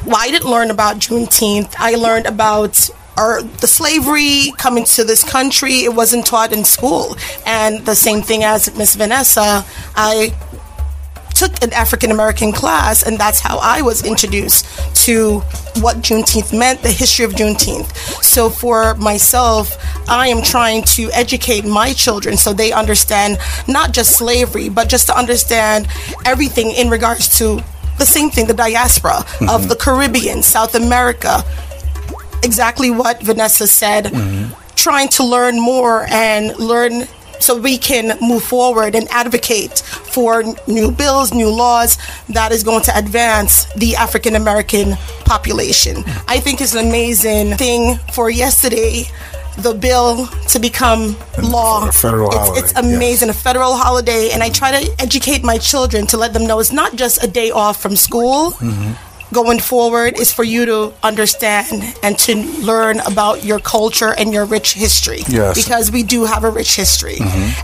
Well, 0.06 0.14
I 0.16 0.30
didn't 0.30 0.48
learn 0.48 0.70
about 0.70 0.98
Juneteenth. 0.98 1.74
I 1.78 1.96
learned 1.96 2.26
about 2.26 2.88
our, 3.16 3.42
the 3.42 3.66
slavery 3.66 4.52
coming 4.56 4.84
to 4.84 5.02
this 5.02 5.24
country. 5.24 5.82
It 5.82 5.94
wasn't 5.94 6.24
taught 6.24 6.52
in 6.52 6.62
school. 6.62 7.16
And 7.44 7.84
the 7.84 7.96
same 7.96 8.22
thing 8.22 8.44
as 8.44 8.72
Miss 8.78 8.94
Vanessa, 8.94 9.66
I 9.96 10.32
took 11.34 11.60
an 11.60 11.72
African 11.72 12.12
American 12.12 12.52
class, 12.52 13.02
and 13.02 13.18
that's 13.18 13.40
how 13.40 13.58
I 13.58 13.82
was 13.82 14.04
introduced 14.04 14.64
to 15.06 15.40
what 15.80 15.96
Juneteenth 15.96 16.56
meant, 16.56 16.82
the 16.82 16.90
history 16.92 17.24
of 17.24 17.32
Juneteenth. 17.32 17.92
So 18.22 18.48
for 18.48 18.94
myself, 18.94 19.76
I 20.08 20.28
am 20.28 20.40
trying 20.40 20.84
to 20.94 21.10
educate 21.12 21.64
my 21.64 21.92
children 21.92 22.36
so 22.36 22.52
they 22.52 22.70
understand 22.70 23.38
not 23.66 23.92
just 23.92 24.16
slavery, 24.16 24.68
but 24.68 24.88
just 24.88 25.08
to 25.08 25.18
understand 25.18 25.88
everything 26.24 26.70
in 26.70 26.90
regards 26.90 27.38
to 27.38 27.60
the 27.98 28.06
same 28.06 28.30
thing, 28.30 28.46
the 28.46 28.54
diaspora 28.54 29.18
of 29.18 29.24
mm-hmm. 29.24 29.68
the 29.68 29.76
Caribbean, 29.76 30.42
South 30.42 30.74
America, 30.74 31.42
exactly 32.42 32.90
what 32.90 33.22
Vanessa 33.22 33.66
said, 33.66 34.06
mm-hmm. 34.06 34.52
trying 34.74 35.08
to 35.08 35.24
learn 35.24 35.60
more 35.60 36.06
and 36.10 36.56
learn 36.58 37.06
so 37.40 37.58
we 37.58 37.76
can 37.78 38.18
move 38.20 38.42
forward 38.42 38.94
and 38.94 39.06
advocate 39.10 39.78
for 39.78 40.42
new 40.66 40.90
bills, 40.90 41.32
new 41.34 41.50
laws 41.50 41.98
that 42.30 42.52
is 42.52 42.62
going 42.62 42.82
to 42.82 42.96
advance 42.96 43.66
the 43.74 43.94
African 43.96 44.36
American 44.36 44.96
population. 45.24 45.96
Mm-hmm. 45.96 46.30
I 46.30 46.40
think 46.40 46.60
it's 46.60 46.74
an 46.74 46.86
amazing 46.86 47.56
thing 47.56 47.98
for 48.12 48.30
yesterday. 48.30 49.04
The 49.58 49.74
bill 49.74 50.26
to 50.48 50.58
become 50.58 51.16
law. 51.42 51.90
federal 51.90 52.28
it's, 52.28 52.36
holiday, 52.36 52.60
it's 52.60 52.78
amazing, 52.78 53.30
a 53.30 53.32
federal 53.32 53.74
holiday, 53.74 54.30
and 54.32 54.42
I 54.42 54.50
try 54.50 54.84
to 54.84 54.94
educate 55.00 55.42
my 55.42 55.58
children 55.58 56.06
to 56.08 56.16
let 56.16 56.32
them 56.32 56.46
know 56.46 56.60
it's 56.60 56.72
not 56.72 56.96
just 56.96 57.22
a 57.24 57.26
day 57.26 57.50
off 57.50 57.80
from 57.80 57.96
school 57.96 58.54
going 59.32 59.58
forward 59.58 60.18
is 60.18 60.32
for 60.32 60.44
you 60.44 60.66
to 60.66 60.92
understand 61.02 61.82
and 62.02 62.18
to 62.18 62.34
learn 62.64 63.00
about 63.00 63.44
your 63.44 63.58
culture 63.58 64.14
and 64.14 64.32
your 64.32 64.44
rich 64.44 64.74
history. 64.74 65.20
Yes. 65.28 65.62
Because 65.62 65.90
we 65.90 66.02
do 66.02 66.24
have 66.24 66.44
a 66.44 66.50
rich 66.50 66.76
history. 66.76 67.18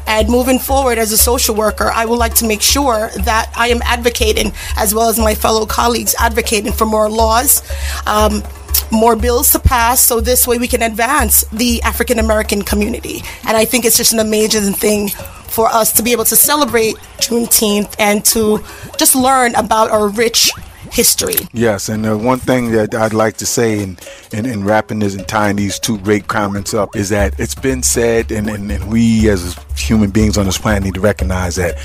And 0.06 0.28
moving 0.28 0.58
forward 0.58 0.98
as 0.98 1.12
a 1.12 1.18
social 1.18 1.54
worker, 1.54 1.90
I 1.92 2.04
would 2.04 2.18
like 2.18 2.34
to 2.36 2.46
make 2.46 2.62
sure 2.62 3.10
that 3.24 3.52
I 3.56 3.68
am 3.68 3.80
advocating, 3.82 4.52
as 4.76 4.94
well 4.94 5.08
as 5.08 5.18
my 5.18 5.34
fellow 5.34 5.66
colleagues, 5.66 6.14
advocating 6.18 6.72
for 6.72 6.86
more 6.86 7.08
laws. 7.08 7.62
Um, 8.06 8.42
more 8.90 9.16
bills 9.16 9.52
to 9.52 9.58
pass 9.58 10.00
so 10.00 10.20
this 10.20 10.46
way 10.46 10.58
we 10.58 10.68
can 10.68 10.82
advance 10.82 11.44
the 11.52 11.82
African 11.82 12.18
American 12.18 12.62
community. 12.62 13.22
And 13.46 13.56
I 13.56 13.64
think 13.64 13.84
it's 13.84 13.96
just 13.96 14.12
an 14.12 14.18
amazing 14.18 14.74
thing 14.74 15.08
for 15.08 15.68
us 15.68 15.92
to 15.92 16.02
be 16.02 16.12
able 16.12 16.24
to 16.24 16.36
celebrate 16.36 16.96
Juneteenth 17.18 17.94
and 17.98 18.24
to 18.26 18.64
just 18.98 19.14
learn 19.14 19.54
about 19.54 19.90
our 19.90 20.08
rich 20.08 20.50
history. 20.90 21.36
Yes, 21.52 21.88
and 21.88 22.06
uh, 22.06 22.16
one 22.16 22.38
thing 22.38 22.70
that 22.72 22.94
I'd 22.94 23.14
like 23.14 23.38
to 23.38 23.46
say 23.46 23.82
in, 23.82 23.98
in, 24.32 24.46
in 24.46 24.64
wrapping 24.64 24.98
this 24.98 25.14
and 25.14 25.26
tying 25.26 25.56
these 25.56 25.78
two 25.78 25.98
great 25.98 26.28
comments 26.28 26.74
up 26.74 26.94
is 26.94 27.08
that 27.08 27.38
it's 27.40 27.54
been 27.54 27.82
said, 27.82 28.30
and, 28.30 28.48
and, 28.48 28.70
and 28.70 28.90
we 28.90 29.28
as 29.28 29.58
human 29.76 30.10
beings 30.10 30.36
on 30.36 30.46
this 30.46 30.58
planet 30.58 30.84
need 30.84 30.94
to 30.94 31.00
recognize 31.00 31.56
that 31.56 31.78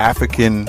African 0.00 0.68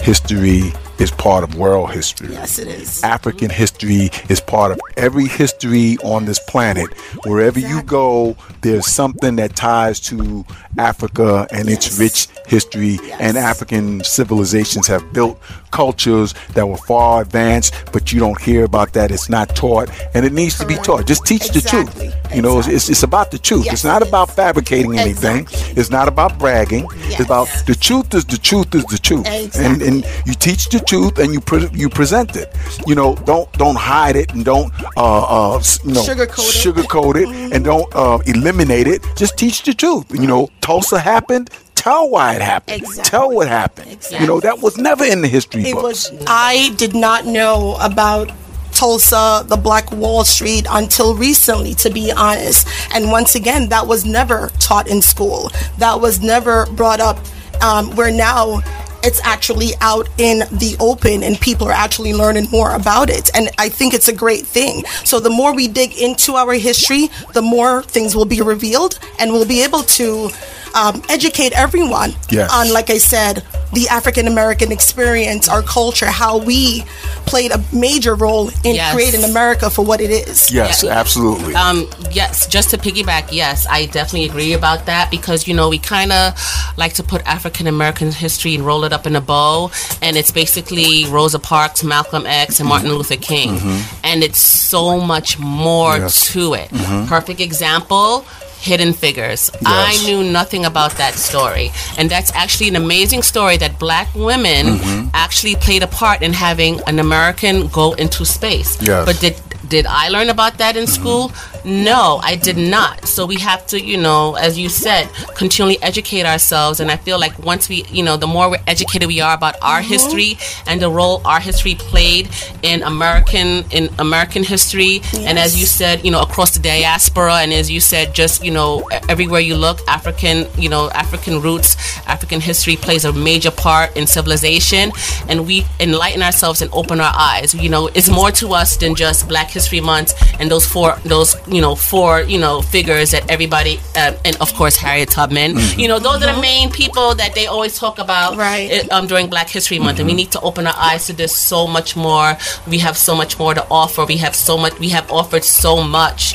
history 0.00 0.72
is 0.98 1.10
part 1.10 1.44
of 1.44 1.56
world 1.56 1.90
history. 1.90 2.32
Yes, 2.32 2.58
it 2.58 2.68
is. 2.68 3.02
African 3.02 3.50
history 3.50 4.10
is 4.28 4.40
part 4.40 4.72
of 4.72 4.80
every 4.96 5.26
history 5.26 5.96
on 6.04 6.24
this 6.24 6.38
planet. 6.48 6.86
Wherever 7.24 7.58
you 7.58 7.82
go, 7.82 8.36
there's 8.60 8.86
something 8.86 9.36
that 9.36 9.56
ties 9.56 10.00
to 10.00 10.44
Africa 10.78 11.46
and 11.52 11.68
its 11.68 11.98
rich 11.98 12.28
history. 12.46 12.98
And 13.18 13.36
African 13.36 14.04
civilizations 14.04 14.86
have 14.86 15.12
built 15.12 15.40
cultures 15.72 16.34
that 16.54 16.66
were 16.66 16.76
far 16.76 17.22
advanced, 17.22 17.74
but 17.92 18.12
you 18.12 18.20
don't 18.20 18.40
hear 18.40 18.64
about 18.64 18.92
that. 18.92 19.10
It's 19.10 19.28
not 19.28 19.56
taught, 19.56 19.90
and 20.14 20.24
it 20.24 20.32
needs 20.32 20.58
to 20.58 20.66
be 20.66 20.76
taught. 20.76 21.06
Just 21.06 21.26
teach 21.26 21.48
the 21.48 21.58
Exactly. 21.58 22.08
truth. 22.10 22.34
You 22.34 22.42
know, 22.42 22.58
it's, 22.60 22.68
it's, 22.68 22.88
it's 22.88 23.02
about 23.02 23.30
the 23.30 23.38
truth. 23.38 23.64
Yes, 23.64 23.74
it's 23.74 23.84
not 23.84 24.02
it 24.02 24.08
about 24.08 24.30
fabricating 24.30 24.98
anything. 24.98 25.40
Exactly. 25.40 25.80
It's 25.80 25.90
not 25.90 26.08
about 26.08 26.38
bragging. 26.38 26.84
Yes. 26.84 27.12
It's 27.12 27.20
about 27.20 27.48
the 27.66 27.74
truth 27.74 28.14
is 28.14 28.24
the 28.24 28.38
truth 28.38 28.74
is 28.74 28.84
the 28.86 28.98
truth. 28.98 29.26
And, 29.56 29.82
and 29.82 30.04
you 30.26 30.34
teach 30.34 30.68
the 30.68 30.80
truth 30.80 31.18
and 31.18 31.32
you 31.34 31.40
pre- 31.40 31.68
you 31.72 31.88
present 31.88 32.36
it. 32.36 32.54
You 32.86 32.94
know, 32.94 33.16
don't 33.26 33.50
don't 33.54 33.76
hide 33.76 34.16
it 34.16 34.32
and 34.34 34.44
don't 34.44 34.72
uh, 34.96 35.54
uh 35.56 35.62
you 35.84 35.92
know 35.94 36.02
Sugarcoat 36.02 36.48
it. 36.48 36.62
sugarcoat 36.62 37.16
it 37.22 37.52
and 37.54 37.64
don't 37.64 37.88
uh, 37.94 38.18
eliminate 38.26 38.86
it. 38.86 39.02
Just 39.16 39.36
teach 39.36 39.62
the 39.62 39.74
truth. 39.74 40.06
You 40.12 40.26
know, 40.26 40.48
Tulsa 40.60 40.98
happened. 41.00 41.50
Tell 41.74 42.08
why 42.08 42.34
it 42.36 42.42
happened. 42.42 42.82
Exactly. 42.82 43.04
Tell 43.04 43.30
what 43.30 43.48
happened. 43.48 44.06
You 44.18 44.26
know, 44.26 44.40
that 44.40 44.60
was 44.60 44.78
never 44.78 45.04
in 45.04 45.22
the 45.22 45.28
history 45.28 45.62
It 45.62 45.74
books. 45.74 46.10
was. 46.10 46.24
I 46.26 46.72
did 46.76 46.94
not 46.94 47.26
know 47.26 47.76
about 47.80 48.30
Tulsa, 48.72 49.44
the 49.48 49.56
Black 49.56 49.90
Wall 49.92 50.24
Street 50.24 50.66
until 50.70 51.14
recently, 51.14 51.74
to 51.74 51.90
be 51.90 52.12
honest. 52.12 52.66
And 52.94 53.10
once 53.10 53.34
again, 53.34 53.68
that 53.70 53.86
was 53.86 54.04
never 54.04 54.48
taught 54.60 54.86
in 54.88 55.02
school. 55.02 55.50
That 55.78 56.00
was 56.00 56.20
never 56.20 56.66
brought 56.66 57.00
up. 57.00 57.18
Um, 57.62 57.94
where 57.94 58.10
now 58.10 58.60
it's 59.04 59.20
actually 59.22 59.70
out 59.80 60.08
in 60.18 60.40
the 60.50 60.74
open 60.80 61.22
and 61.22 61.40
people 61.40 61.68
are 61.68 61.72
actually 61.72 62.12
learning 62.12 62.48
more 62.50 62.74
about 62.74 63.08
it. 63.08 63.30
And 63.36 63.50
I 63.58 63.68
think 63.68 63.94
it's 63.94 64.08
a 64.08 64.12
great 64.12 64.44
thing. 64.46 64.82
So 65.04 65.20
the 65.20 65.30
more 65.30 65.54
we 65.54 65.68
dig 65.68 65.96
into 65.96 66.34
our 66.34 66.54
history, 66.54 67.08
the 67.34 67.42
more 67.42 67.82
things 67.84 68.16
will 68.16 68.24
be 68.24 68.40
revealed 68.40 68.98
and 69.20 69.30
we'll 69.32 69.46
be 69.46 69.62
able 69.62 69.82
to 69.82 70.30
um, 70.74 71.02
educate 71.08 71.52
everyone 71.52 72.14
Yes. 72.30 72.50
on, 72.52 72.72
like 72.72 72.90
I 72.90 72.98
said, 72.98 73.42
the 73.72 73.88
African 73.88 74.26
American 74.26 74.70
experience, 74.70 75.48
our 75.48 75.62
culture, 75.62 76.06
how 76.06 76.36
we 76.38 76.84
played 77.24 77.50
a 77.52 77.62
major 77.72 78.14
role 78.14 78.48
in 78.64 78.74
Yes. 78.74 78.92
creating 78.94 79.24
America 79.24 79.70
for 79.70 79.82
what 79.84 80.00
it 80.00 80.10
is. 80.10 80.50
yes, 80.50 80.82
Yeah. 80.82 80.98
absolutely. 80.98 81.54
Um, 81.54 81.88
yes, 82.10 82.46
just 82.46 82.70
to 82.70 82.78
piggyback, 82.78 83.28
yes, 83.32 83.66
I 83.70 83.86
definitely 83.86 84.24
agree 84.28 84.52
about 84.52 84.84
that 84.86 85.10
because 85.10 85.46
you 85.48 85.54
know 85.54 85.68
we 85.70 85.78
kind 85.78 86.12
of 86.12 86.34
like 86.76 86.92
to 86.94 87.02
put 87.02 87.22
African 87.26 87.66
American 87.66 88.12
history 88.12 88.54
and 88.54 88.64
roll 88.66 88.84
it 88.84 88.92
up 88.92 89.06
in 89.06 89.16
a 89.16 89.20
bow, 89.22 89.70
and 90.02 90.16
it's 90.16 90.30
basically 90.30 91.06
Rosa 91.06 91.38
Parks, 91.38 91.82
Malcolm 91.82 92.26
X, 92.26 92.60
and 92.60 92.68
Martin 92.68 92.90
Luther 92.92 93.16
King, 93.16 93.58
and 94.04 94.22
it's 94.22 94.38
so 94.40 95.00
much 95.00 95.38
more 95.38 95.96
Yes. 95.96 96.26
to 96.32 96.54
it. 96.54 96.68
Perfect 97.08 97.40
example. 97.40 98.24
Hidden 98.62 98.92
Figures. 98.92 99.50
I 99.66 100.00
knew 100.04 100.22
nothing 100.22 100.64
about 100.64 100.92
that 100.92 101.14
story. 101.14 101.72
And 101.98 102.08
that's 102.08 102.32
actually 102.32 102.68
an 102.68 102.76
amazing 102.76 103.22
story 103.22 103.56
that 103.56 103.78
black 103.80 104.14
women 104.14 104.78
mm-hmm. 104.78 105.08
actually 105.14 105.56
played 105.56 105.82
a 105.82 105.88
part 105.88 106.22
in 106.22 106.32
having 106.32 106.80
an 106.86 107.00
American 107.00 107.66
go 107.68 107.94
into 107.94 108.24
space. 108.24 108.80
Yes. 108.80 109.04
But 109.04 109.20
did 109.20 109.34
did 109.72 109.86
I 109.86 110.10
learn 110.10 110.28
about 110.28 110.58
that 110.58 110.76
in 110.76 110.86
school? 110.86 111.32
No, 111.64 112.20
I 112.22 112.36
did 112.36 112.58
not. 112.58 113.06
So 113.06 113.24
we 113.24 113.36
have 113.36 113.66
to, 113.68 113.80
you 113.80 113.96
know, 113.96 114.34
as 114.34 114.58
you 114.58 114.68
said, 114.68 115.08
continually 115.34 115.82
educate 115.82 116.26
ourselves. 116.26 116.78
And 116.80 116.90
I 116.90 116.98
feel 116.98 117.18
like 117.18 117.38
once 117.38 117.70
we, 117.70 117.84
you 117.84 118.02
know, 118.02 118.18
the 118.18 118.26
more 118.26 118.50
we're 118.50 118.66
educated 118.66 119.08
we 119.08 119.22
are 119.22 119.34
about 119.34 119.56
our 119.62 119.80
mm-hmm. 119.80 119.88
history 119.88 120.36
and 120.66 120.78
the 120.82 120.90
role 120.90 121.22
our 121.24 121.40
history 121.40 121.74
played 121.74 122.28
in 122.62 122.82
American 122.82 123.64
in 123.70 123.88
American 123.98 124.44
history, 124.44 125.00
and 125.20 125.38
as 125.38 125.58
you 125.58 125.64
said, 125.64 126.04
you 126.04 126.10
know, 126.10 126.20
across 126.20 126.50
the 126.50 126.60
diaspora, 126.60 127.36
and 127.36 127.50
as 127.50 127.70
you 127.70 127.80
said, 127.80 128.14
just 128.14 128.44
you 128.44 128.50
know, 128.50 128.86
everywhere 129.08 129.40
you 129.40 129.56
look, 129.56 129.80
African, 129.88 130.46
you 130.58 130.68
know, 130.68 130.90
African 130.90 131.40
roots, 131.40 131.76
African 132.06 132.42
history 132.42 132.76
plays 132.76 133.06
a 133.06 133.12
major 133.14 133.50
part 133.50 133.96
in 133.96 134.06
civilization, 134.06 134.92
and 135.30 135.46
we 135.46 135.64
enlighten 135.80 136.22
ourselves 136.22 136.60
and 136.60 136.70
open 136.74 137.00
our 137.00 137.14
eyes. 137.16 137.54
You 137.54 137.70
know, 137.70 137.86
it's 137.94 138.10
more 138.10 138.30
to 138.32 138.52
us 138.52 138.76
than 138.76 138.94
just 138.94 139.28
Black 139.28 139.48
History 139.48 139.61
Month 139.70 140.12
and 140.40 140.50
those 140.50 140.66
four, 140.66 140.96
those 141.04 141.36
you 141.46 141.60
know, 141.60 141.74
four 141.74 142.20
you 142.22 142.38
know 142.38 142.62
figures 142.62 143.10
that 143.12 143.30
everybody, 143.30 143.78
uh, 143.96 144.12
and 144.24 144.36
of 144.40 144.52
course 144.54 144.76
Harriet 144.76 145.10
Tubman. 145.10 145.56
You 145.78 145.88
know, 145.88 145.98
those 145.98 146.22
are 146.22 146.34
the 146.34 146.40
main 146.40 146.70
people 146.70 147.14
that 147.14 147.34
they 147.34 147.46
always 147.46 147.78
talk 147.78 147.98
about 147.98 148.36
Right. 148.36 148.84
uh, 148.90 148.94
um, 148.98 149.06
during 149.06 149.28
Black 149.28 149.48
History 149.48 149.78
Month, 149.78 149.98
and 150.00 150.06
we 150.08 150.14
need 150.14 150.30
to 150.32 150.40
open 150.40 150.66
our 150.66 150.76
eyes 150.76 151.06
to 151.06 151.12
this 151.12 151.36
so 151.36 151.66
much 151.66 151.96
more. 151.96 152.36
We 152.66 152.78
have 152.78 152.96
so 152.96 153.14
much 153.14 153.38
more 153.38 153.54
to 153.54 153.64
offer. 153.70 154.04
We 154.04 154.16
have 154.18 154.34
so 154.34 154.56
much. 154.58 154.78
We 154.78 154.90
have 154.90 155.10
offered 155.10 155.44
so 155.44 155.82
much 155.82 156.34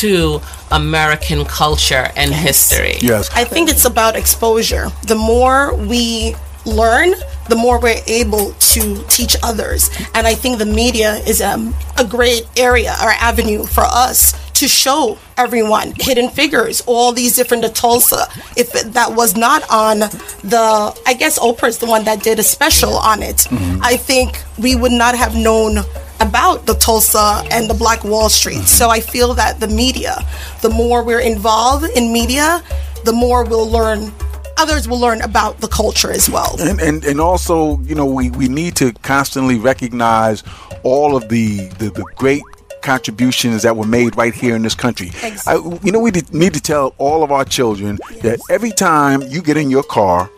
to 0.00 0.40
American 0.70 1.44
culture 1.44 2.10
and 2.16 2.32
history. 2.34 2.96
yes. 3.00 3.30
I 3.34 3.44
think 3.44 3.70
it's 3.70 3.84
about 3.84 4.16
exposure. 4.16 4.90
The 5.06 5.14
more 5.14 5.74
we 5.76 6.34
learn, 6.64 7.14
the 7.48 7.56
more 7.56 7.80
we're 7.80 8.00
able 8.06 8.52
to 8.52 9.04
teach 9.08 9.36
others. 9.42 9.90
And 10.14 10.26
I 10.26 10.34
think 10.34 10.58
the 10.58 10.66
media 10.66 11.14
is 11.26 11.40
um, 11.40 11.74
a 11.98 12.04
great 12.04 12.46
area 12.56 12.94
or 13.02 13.10
avenue 13.10 13.64
for 13.64 13.84
us 13.84 14.32
to 14.54 14.68
show 14.68 15.18
everyone 15.36 15.92
hidden 15.96 16.30
figures, 16.30 16.82
all 16.86 17.12
these 17.12 17.34
different 17.36 17.62
the 17.64 17.68
Tulsa. 17.68 18.26
If 18.56 18.72
that 18.72 19.12
was 19.14 19.36
not 19.36 19.62
on 19.70 19.98
the, 19.98 21.00
I 21.06 21.14
guess 21.14 21.38
Oprah's 21.38 21.78
the 21.78 21.86
one 21.86 22.04
that 22.04 22.22
did 22.22 22.38
a 22.38 22.42
special 22.42 22.96
on 22.96 23.22
it. 23.22 23.46
I 23.82 23.96
think 23.96 24.42
we 24.58 24.76
would 24.76 24.92
not 24.92 25.16
have 25.16 25.34
known 25.34 25.78
about 26.20 26.66
the 26.66 26.74
Tulsa 26.74 27.42
and 27.50 27.68
the 27.68 27.74
Black 27.74 28.04
Wall 28.04 28.28
Street. 28.28 28.62
So 28.64 28.88
I 28.88 29.00
feel 29.00 29.34
that 29.34 29.60
the 29.60 29.68
media, 29.68 30.18
the 30.62 30.70
more 30.70 31.02
we're 31.02 31.20
involved 31.20 31.86
in 31.96 32.12
media, 32.12 32.62
the 33.04 33.12
more 33.12 33.44
we'll 33.44 33.68
learn. 33.68 34.12
Others 34.56 34.88
will 34.88 35.00
learn 35.00 35.20
about 35.22 35.60
the 35.60 35.68
culture 35.68 36.10
as 36.10 36.28
well. 36.30 36.56
and, 36.60 36.80
and 36.80 37.04
and 37.04 37.20
also 37.20 37.78
you 37.80 37.94
know 37.94 38.06
we, 38.06 38.30
we 38.30 38.48
need 38.48 38.76
to 38.76 38.92
constantly 39.02 39.58
recognize 39.58 40.42
all 40.82 41.16
of 41.16 41.28
the, 41.28 41.68
the, 41.78 41.90
the 41.90 42.04
great 42.16 42.42
contributions 42.82 43.62
that 43.62 43.74
were 43.76 43.86
made 43.86 44.14
right 44.16 44.34
here 44.34 44.54
in 44.54 44.62
this 44.62 44.74
country. 44.74 45.10
I, 45.46 45.54
you 45.82 45.90
know 45.90 45.98
we 46.00 46.10
need 46.32 46.54
to 46.54 46.60
tell 46.60 46.94
all 46.98 47.22
of 47.22 47.32
our 47.32 47.44
children 47.44 47.98
that 48.22 48.38
every 48.50 48.70
time 48.72 49.22
you 49.22 49.40
get 49.42 49.56
in 49.56 49.70
your 49.70 49.82
car 49.84 50.30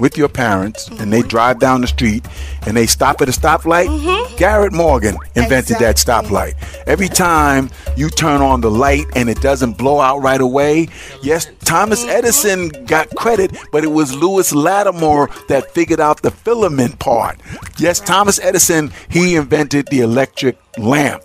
with 0.00 0.16
your 0.16 0.28
parents 0.28 0.88
and 0.88 1.12
they 1.12 1.22
drive 1.22 1.58
down 1.58 1.80
the 1.80 1.86
street 1.86 2.26
and 2.66 2.76
they 2.76 2.86
stop 2.86 3.20
at 3.20 3.28
a 3.28 3.32
stoplight? 3.32 3.86
Mm-hmm. 3.86 4.36
Garrett 4.36 4.72
morgan 4.72 5.16
invented 5.36 5.78
that 5.78 5.96
stoplight. 5.96 6.54
Every 6.86 7.08
time 7.08 7.70
you 7.96 8.10
turn 8.10 8.40
on 8.40 8.60
the 8.60 8.70
light 8.70 9.04
and 9.14 9.28
it 9.28 9.40
doesn't 9.40 9.74
blow 9.78 10.00
out 10.00 10.18
right 10.18 10.40
away 10.40 10.88
yes 11.22 11.46
thomas 11.64 12.00
mm-hmm. 12.00 12.10
edison 12.10 12.68
got 12.86 13.08
credit 13.16 13.56
but 13.72 13.84
it 13.84 13.92
was 13.92 14.14
lewis 14.14 14.52
latimer 14.52 15.28
that 15.48 15.70
figured 15.72 16.00
out 16.00 16.22
the 16.22 16.30
filament 16.30 16.98
part. 16.98 17.38
Yes 17.78 18.00
thomas 18.00 18.40
edison 18.40 18.92
he 19.08 19.36
invented 19.36 19.86
the 19.88 20.00
electric 20.00 20.58
lamp. 20.78 21.22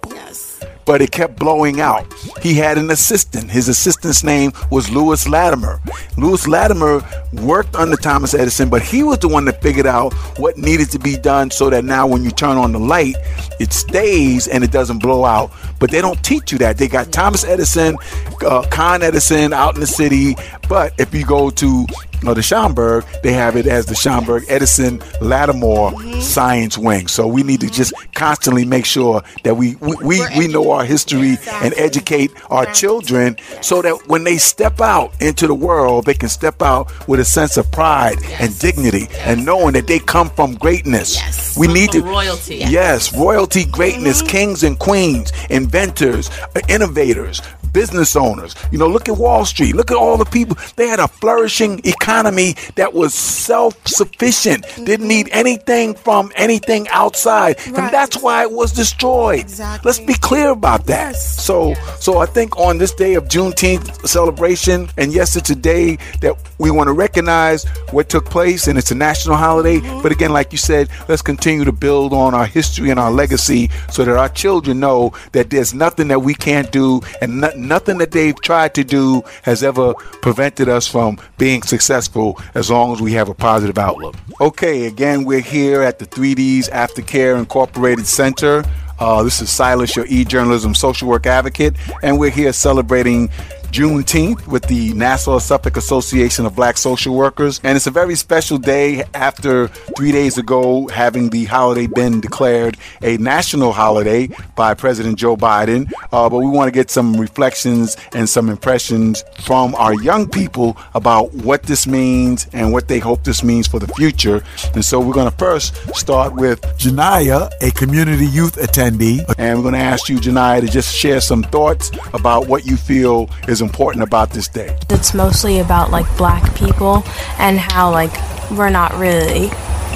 But 0.86 1.02
it 1.02 1.12
kept 1.12 1.38
blowing 1.38 1.82
out. 1.82 2.06
He 2.42 2.54
had 2.54 2.78
an 2.78 2.92
assistant. 2.92 3.50
His 3.50 3.68
assistant's 3.68 4.24
name 4.24 4.52
was 4.72 4.90
Lewis 4.90 5.28
Latimer. 5.28 5.82
Lewis 6.18 6.48
Latimer 6.48 7.02
worked 7.34 7.76
under 7.76 7.98
Thomas 7.98 8.34
Edison, 8.34 8.70
but 8.70 8.82
he 8.82 9.04
was 9.04 9.20
the 9.20 9.28
one 9.28 9.46
that 9.46 9.62
figured 9.62 9.88
out 9.88 10.14
what 10.38 10.58
needed 10.58 10.92
to 10.92 11.00
be 11.00 11.18
done 11.18 11.52
so 11.52 11.70
that 11.70 11.84
now 11.84 12.08
when 12.08 12.24
you 12.24 12.32
turn 12.32 12.58
on 12.58 12.72
the 12.72 12.80
light, 12.80 13.16
it 13.60 13.74
stays 13.74 14.48
and 14.48 14.64
it 14.64 14.72
doesn't 14.72 15.00
blow 15.00 15.26
out. 15.26 15.52
But 15.80 15.92
they 15.92 16.02
don't 16.02 16.24
teach 16.24 16.52
you 16.52 16.58
that. 16.60 16.78
They 16.78 16.88
got 16.88 17.12
Thomas 17.12 17.44
Edison, 17.44 17.98
uh, 18.46 18.66
Con 18.70 19.02
Edison 19.02 19.54
out 19.54 19.76
in 19.76 19.82
the 19.82 19.88
city, 19.88 20.36
but 20.70 20.94
if 21.00 21.14
you 21.14 21.26
go 21.26 21.50
to 21.50 21.86
uh, 22.26 22.34
the 22.34 22.42
Schomburg, 22.42 23.06
they 23.22 23.34
have 23.34 23.56
it 23.56 23.68
as 23.68 23.86
the 23.86 23.94
Schomburg 23.96 24.46
Edison 24.48 25.02
Latimer 25.22 25.92
Science 26.22 26.78
Wing. 26.78 27.08
So 27.08 27.28
we 27.28 27.44
need 27.44 27.62
to 27.62 27.70
just 27.70 27.94
constantly 28.14 28.66
make 28.66 28.86
sure 28.86 29.22
that 29.44 29.56
we 29.56 29.76
we, 29.76 29.96
we, 30.04 30.22
we 30.38 30.48
know 30.48 30.72
our 30.72 30.86
history 30.86 31.38
and 31.64 31.74
educate 31.78 32.32
our 32.50 32.66
children 32.74 33.38
so 33.62 33.82
that 33.82 34.08
when 34.08 34.24
they 34.24 34.38
step 34.38 34.82
out 34.82 35.14
into 35.22 35.48
the 35.48 35.56
world, 35.56 36.06
they 36.06 36.14
can 36.14 36.30
step 36.30 36.62
out 36.62 36.92
with 37.08 37.20
a 37.20 37.26
sense 37.26 37.58
of 37.58 37.72
pride 37.72 38.18
and 38.40 38.58
dignity 38.60 39.08
and 39.20 39.46
knowing 39.46 39.74
that 39.74 39.88
they 39.88 40.00
come 40.00 40.30
from 40.30 40.56
greatness. 40.56 41.16
Yes. 41.16 41.58
We 41.58 41.68
need 41.68 41.92
to 41.92 42.02
royalty. 42.02 42.58
Yes, 42.58 43.16
royalty, 43.16 43.66
greatness, 43.66 44.22
kings 44.22 44.64
and 44.64 44.78
queens, 44.78 45.32
inventors, 45.50 46.30
uh, 46.56 46.62
innovators, 46.70 47.42
business 47.76 48.16
owners. 48.16 48.56
You 48.72 48.78
know, 48.80 48.88
look 48.88 49.10
at 49.10 49.18
Wall 49.18 49.44
Street. 49.46 49.76
Look 49.76 49.92
at 49.92 49.98
all 49.98 50.18
the 50.18 50.26
people. 50.38 50.58
They 50.78 50.88
had 50.88 51.00
a 51.00 51.08
flourishing 51.10 51.82
economy 51.84 52.56
that 52.76 52.94
was 52.94 53.14
self-sufficient. 53.14 54.64
Mm-hmm. 54.66 54.84
Didn't 54.86 55.08
need 55.08 55.30
anything 55.32 55.94
from 55.94 56.32
anything 56.36 56.88
outside, 56.90 57.58
Right. 57.68 57.78
and 57.80 57.94
that's 57.94 58.18
why 58.22 58.44
it 58.44 58.52
was 58.52 58.72
destroyed. 58.72 59.42
Exactly. 59.42 59.88
Let's 59.88 60.00
be 60.00 60.14
clear 60.16 60.50
about 60.52 60.86
that. 60.88 61.12
Yes. 61.14 61.44
So, 61.44 61.74
so 62.00 62.18
I 62.20 62.26
think 62.26 62.58
on 62.58 62.78
this 62.78 62.94
day 62.94 63.16
of 63.16 63.26
Juneteenth 63.26 64.08
celebration, 64.08 64.88
and 64.98 65.12
yes, 65.14 65.36
it's 65.36 65.50
a 65.50 65.56
day 65.56 65.98
that 66.22 66.34
we 66.58 66.72
want 66.72 66.88
to 66.88 66.94
recognize 66.94 67.66
what 67.92 68.08
took 68.10 68.26
place, 68.26 68.68
and 68.68 68.78
it's 68.78 68.92
a 68.92 68.96
national 68.96 69.36
holiday. 69.36 69.80
Mm-hmm. 69.80 70.02
But 70.02 70.12
again, 70.14 70.32
like 70.32 70.52
you 70.54 70.58
said, 70.58 70.90
let's 71.10 71.22
continue 71.22 71.66
to 71.66 71.72
build 71.74 72.14
on 72.14 72.34
our 72.34 72.46
history 72.46 72.90
and 72.92 73.00
our 73.00 73.12
legacy, 73.12 73.70
so 73.92 74.06
that 74.06 74.16
our 74.18 74.30
children 74.30 74.80
know 74.80 75.12
that 75.34 75.50
there's 75.50 75.74
nothing 75.74 76.08
that 76.08 76.20
we 76.22 76.34
can't 76.34 76.72
do, 76.72 77.02
and 77.22 77.42
no- 77.42 77.52
nothing 77.66 77.98
that 77.98 78.12
they've 78.12 78.40
tried 78.42 78.74
to 78.76 78.84
do 78.84 79.24
has 79.44 79.64
ever 79.64 79.94
prevented 80.22 80.70
us 80.70 80.88
from 80.88 81.20
being 81.38 81.62
successful, 81.64 82.40
as 82.54 82.70
long 82.70 82.94
as 82.94 83.02
we 83.02 83.14
have 83.14 83.30
a 83.30 83.34
positive 83.34 83.78
outlook. 83.78 84.16
Okay, 84.40 84.86
again, 84.86 85.26
we're 85.26 85.40
here 85.42 85.82
at 85.82 86.00
the 86.00 86.06
3Ds 86.06 86.70
Aftercare 86.70 87.38
Incorporated 87.38 88.06
Center. 88.06 88.64
Uh, 88.98 89.24
this 89.24 89.42
is 89.42 89.50
Silas, 89.50 89.96
your 89.96 90.06
e-journalism 90.08 90.74
social 90.74 91.10
work 91.10 91.26
advocate, 91.26 91.76
and 92.02 92.18
we're 92.18 92.30
here 92.30 92.54
celebrating 92.54 93.30
Juneteenth 93.76 94.48
with 94.48 94.64
the 94.68 94.94
Nassau 94.94 95.38
Suffolk 95.38 95.76
Association 95.76 96.46
of 96.46 96.56
Black 96.56 96.78
Social 96.78 97.14
Workers. 97.14 97.60
And 97.62 97.76
it's 97.76 97.88
a 97.88 97.92
very 97.92 98.16
special 98.16 98.58
day 98.58 99.04
after 99.14 99.68
three 99.98 100.14
days 100.14 100.38
ago 100.38 100.88
having 100.88 101.30
the 101.30 101.44
holiday 101.44 101.86
been 101.88 102.22
declared 102.22 102.78
a 103.02 103.18
national 103.18 103.74
holiday 103.74 104.30
by 104.56 104.76
President 104.76 105.20
Joe 105.20 105.36
Biden. 105.36 105.92
Uh, 106.14 106.30
but 106.30 106.38
we 106.38 106.48
want 106.48 106.70
to 106.70 106.72
get 106.72 106.90
some 106.90 107.20
reflections 107.20 107.98
and 108.14 108.30
some 108.30 108.48
impressions 108.48 109.26
from 109.42 109.76
our 109.76 109.94
young 110.02 110.30
people 110.30 110.78
about 110.94 111.34
what 111.34 111.64
this 111.64 111.86
means 111.86 112.48
and 112.54 112.72
what 112.72 112.88
they 112.88 113.00
hope 113.00 113.26
this 113.26 113.44
means 113.44 113.68
for 113.68 113.80
the 113.80 113.90
future. 113.90 114.42
And 114.74 114.86
so 114.86 115.02
we're 115.02 115.12
going 115.12 115.30
to 115.30 115.36
first 115.36 115.76
start 115.94 116.34
with 116.34 116.62
Janaya, 116.78 117.52
a 117.60 117.72
community 117.72 118.26
youth 118.26 118.56
attendee. 118.56 119.20
and 119.38 119.58
we're 119.58 119.64
going 119.64 119.74
to 119.74 119.82
ask 119.82 120.08
you, 120.08 120.16
Janaya, 120.16 120.62
to 120.62 120.68
just 120.68 120.96
share 120.96 121.20
some 121.20 121.44
thoughts 121.44 121.92
about 122.14 122.48
what 122.48 122.66
you 122.66 122.78
feel 122.78 123.30
is 123.50 123.65
important 123.66 124.04
about 124.04 124.30
this 124.30 124.48
day. 124.48 124.78
It's 124.90 125.14
mostly 125.14 125.60
about 125.60 125.92
like 125.92 126.08
black 126.18 126.56
people 126.56 127.04
and 127.40 127.58
how 127.58 127.92
like 127.92 128.14
we're 128.52 128.70
not 128.70 128.94
really 128.94 129.50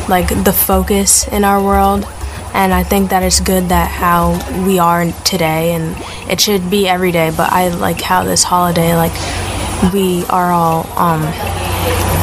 like 0.10 0.28
the 0.44 0.54
focus 0.54 1.28
in 1.28 1.44
our 1.44 1.64
world. 1.64 2.06
And 2.54 2.74
I 2.74 2.84
think 2.84 3.12
that 3.12 3.22
it's 3.22 3.40
good 3.40 3.70
that 3.70 3.90
how 3.92 4.22
we 4.66 4.80
are 4.80 5.06
today 5.24 5.74
and 5.76 5.96
it 6.30 6.42
should 6.42 6.70
be 6.70 6.88
every 6.88 7.12
day, 7.12 7.30
but 7.30 7.52
I 7.54 7.70
like 7.70 8.02
how 8.02 8.24
this 8.24 8.44
holiday 8.44 8.96
like 8.96 9.14
we 9.94 10.26
are 10.26 10.52
all 10.52 10.86
um 10.98 11.22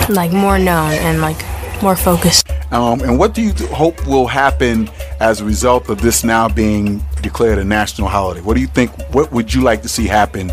like 0.09 0.33
more 0.33 0.59
known 0.59 0.93
and 0.93 1.21
like 1.21 1.41
more 1.83 1.97
focused. 1.97 2.51
Um, 2.73 3.01
and 3.03 3.19
what 3.19 3.35
do 3.35 3.43
you 3.43 3.53
hope 3.69 4.07
will 4.07 4.27
happen 4.27 4.91
as 5.21 5.41
a 5.41 5.45
result 5.45 5.89
of 5.89 6.01
this 6.03 6.25
now 6.25 6.49
being 6.49 7.03
declared 7.23 7.59
a 7.59 7.65
national 7.65 8.09
holiday? 8.09 8.41
What 8.41 8.55
do 8.55 8.61
you 8.61 8.67
think? 8.67 8.91
What 9.15 9.31
would 9.33 9.55
you 9.55 9.63
like 9.63 9.83
to 9.83 9.89
see 9.89 10.07
happen 10.07 10.53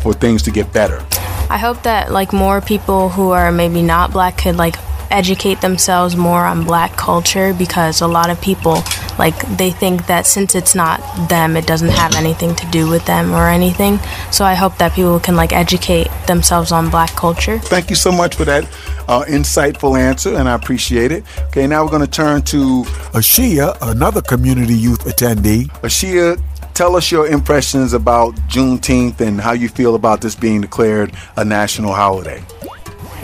for 0.00 0.12
things 0.12 0.42
to 0.42 0.50
get 0.50 0.72
better? 0.72 1.04
I 1.50 1.58
hope 1.58 1.82
that 1.82 2.10
like 2.10 2.32
more 2.32 2.60
people 2.60 3.10
who 3.10 3.30
are 3.30 3.52
maybe 3.52 3.82
not 3.82 4.12
black 4.12 4.38
could 4.38 4.56
like 4.56 4.76
educate 5.10 5.60
themselves 5.60 6.16
more 6.16 6.44
on 6.44 6.64
black 6.64 6.96
culture 6.96 7.54
because 7.54 8.00
a 8.00 8.06
lot 8.06 8.30
of 8.30 8.40
people 8.40 8.82
like 9.18 9.38
they 9.56 9.70
think 9.70 10.06
that 10.06 10.26
since 10.26 10.54
it's 10.54 10.74
not 10.74 10.98
them 11.28 11.56
it 11.56 11.66
doesn't 11.66 11.90
have 11.90 12.16
anything 12.16 12.54
to 12.56 12.66
do 12.70 12.88
with 12.88 13.04
them 13.06 13.32
or 13.32 13.48
anything. 13.48 13.98
So 14.32 14.44
I 14.44 14.54
hope 14.54 14.76
that 14.78 14.92
people 14.92 15.20
can 15.20 15.36
like 15.36 15.52
educate 15.52 16.08
themselves 16.26 16.72
on 16.72 16.90
black 16.90 17.10
culture. 17.10 17.58
Thank 17.58 17.90
you 17.90 17.96
so 17.96 18.10
much 18.10 18.34
for 18.34 18.44
that 18.46 18.64
uh, 19.08 19.24
insightful 19.28 19.98
answer, 19.98 20.34
and 20.34 20.48
I 20.48 20.54
appreciate 20.54 21.12
it. 21.12 21.24
Okay, 21.48 21.66
now 21.66 21.84
we're 21.84 21.90
going 21.90 22.02
to 22.02 22.10
turn 22.10 22.42
to 22.42 22.82
Ashia, 23.12 23.76
another 23.82 24.22
community 24.22 24.74
youth 24.74 25.04
attendee. 25.04 25.66
Ashia. 25.82 26.40
Tell 26.74 26.96
us 26.96 27.12
your 27.12 27.28
impressions 27.28 27.92
about 27.92 28.34
Juneteenth 28.48 29.20
and 29.20 29.40
how 29.40 29.52
you 29.52 29.68
feel 29.68 29.94
about 29.94 30.20
this 30.20 30.34
being 30.34 30.60
declared 30.60 31.14
a 31.36 31.44
national 31.44 31.92
holiday. 31.92 32.42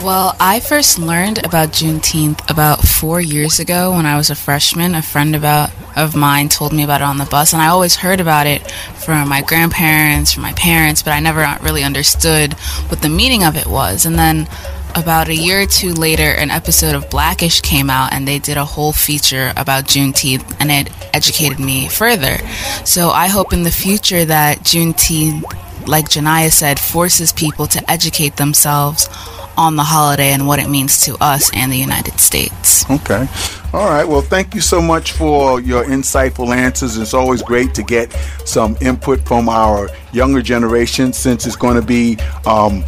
Well, 0.01 0.37
I 0.39 0.61
first 0.61 0.97
learned 0.97 1.45
about 1.45 1.69
Juneteenth 1.73 2.49
about 2.49 2.79
four 2.79 3.19
years 3.19 3.59
ago 3.59 3.91
when 3.91 4.05
I 4.05 4.15
was 4.15 4.29
a 4.29 4.35
freshman. 4.35 4.95
A 4.95 5.01
friend 5.01 5.35
about 5.35 5.69
of 5.97 6.15
mine 6.15 6.47
told 6.47 6.71
me 6.71 6.83
about 6.83 7.01
it 7.01 7.03
on 7.03 7.17
the 7.17 7.25
bus, 7.25 7.51
and 7.51 7.61
I 7.61 7.67
always 7.67 7.97
heard 7.97 8.21
about 8.21 8.47
it 8.47 8.71
from 8.71 9.27
my 9.27 9.41
grandparents, 9.41 10.31
from 10.31 10.43
my 10.43 10.53
parents, 10.53 11.03
but 11.03 11.11
I 11.11 11.19
never 11.19 11.45
really 11.61 11.83
understood 11.83 12.53
what 12.87 13.01
the 13.01 13.09
meaning 13.09 13.43
of 13.43 13.57
it 13.57 13.67
was. 13.67 14.05
And 14.05 14.17
then 14.17 14.47
about 14.95 15.27
a 15.27 15.35
year 15.35 15.61
or 15.61 15.65
two 15.65 15.93
later, 15.93 16.23
an 16.23 16.51
episode 16.51 16.95
of 16.95 17.09
Blackish 17.09 17.61
came 17.61 17.89
out, 17.89 18.13
and 18.13 18.27
they 18.27 18.39
did 18.39 18.57
a 18.57 18.65
whole 18.65 18.91
feature 18.91 19.53
about 19.57 19.85
Juneteenth, 19.85 20.57
and 20.59 20.71
it 20.71 20.91
educated 21.13 21.59
me 21.59 21.87
further. 21.87 22.37
So 22.85 23.09
I 23.09 23.27
hope 23.27 23.53
in 23.53 23.63
the 23.63 23.71
future 23.71 24.25
that 24.25 24.59
Juneteenth, 24.59 25.43
like 25.87 26.05
Janaya 26.09 26.51
said, 26.51 26.79
forces 26.79 27.33
people 27.33 27.67
to 27.67 27.91
educate 27.91 28.37
themselves 28.37 29.09
on 29.57 29.75
the 29.75 29.83
holiday 29.83 30.31
and 30.31 30.47
what 30.47 30.59
it 30.59 30.69
means 30.69 31.01
to 31.05 31.15
us 31.21 31.51
and 31.53 31.71
the 31.71 31.77
United 31.77 32.19
States. 32.19 32.89
Okay. 32.89 33.27
All 33.73 33.89
right. 33.89 34.05
Well, 34.07 34.21
thank 34.21 34.55
you 34.55 34.61
so 34.61 34.81
much 34.81 35.11
for 35.11 35.61
your 35.61 35.85
insightful 35.85 36.55
answers. 36.55 36.97
It's 36.97 37.13
always 37.13 37.41
great 37.41 37.73
to 37.75 37.83
get 37.83 38.11
some 38.45 38.77
input 38.81 39.21
from 39.21 39.49
our 39.49 39.89
younger 40.11 40.41
generation 40.41 41.13
since 41.13 41.45
it's 41.45 41.55
going 41.55 41.75
to 41.75 41.85
be 41.85 42.17
um, 42.45 42.83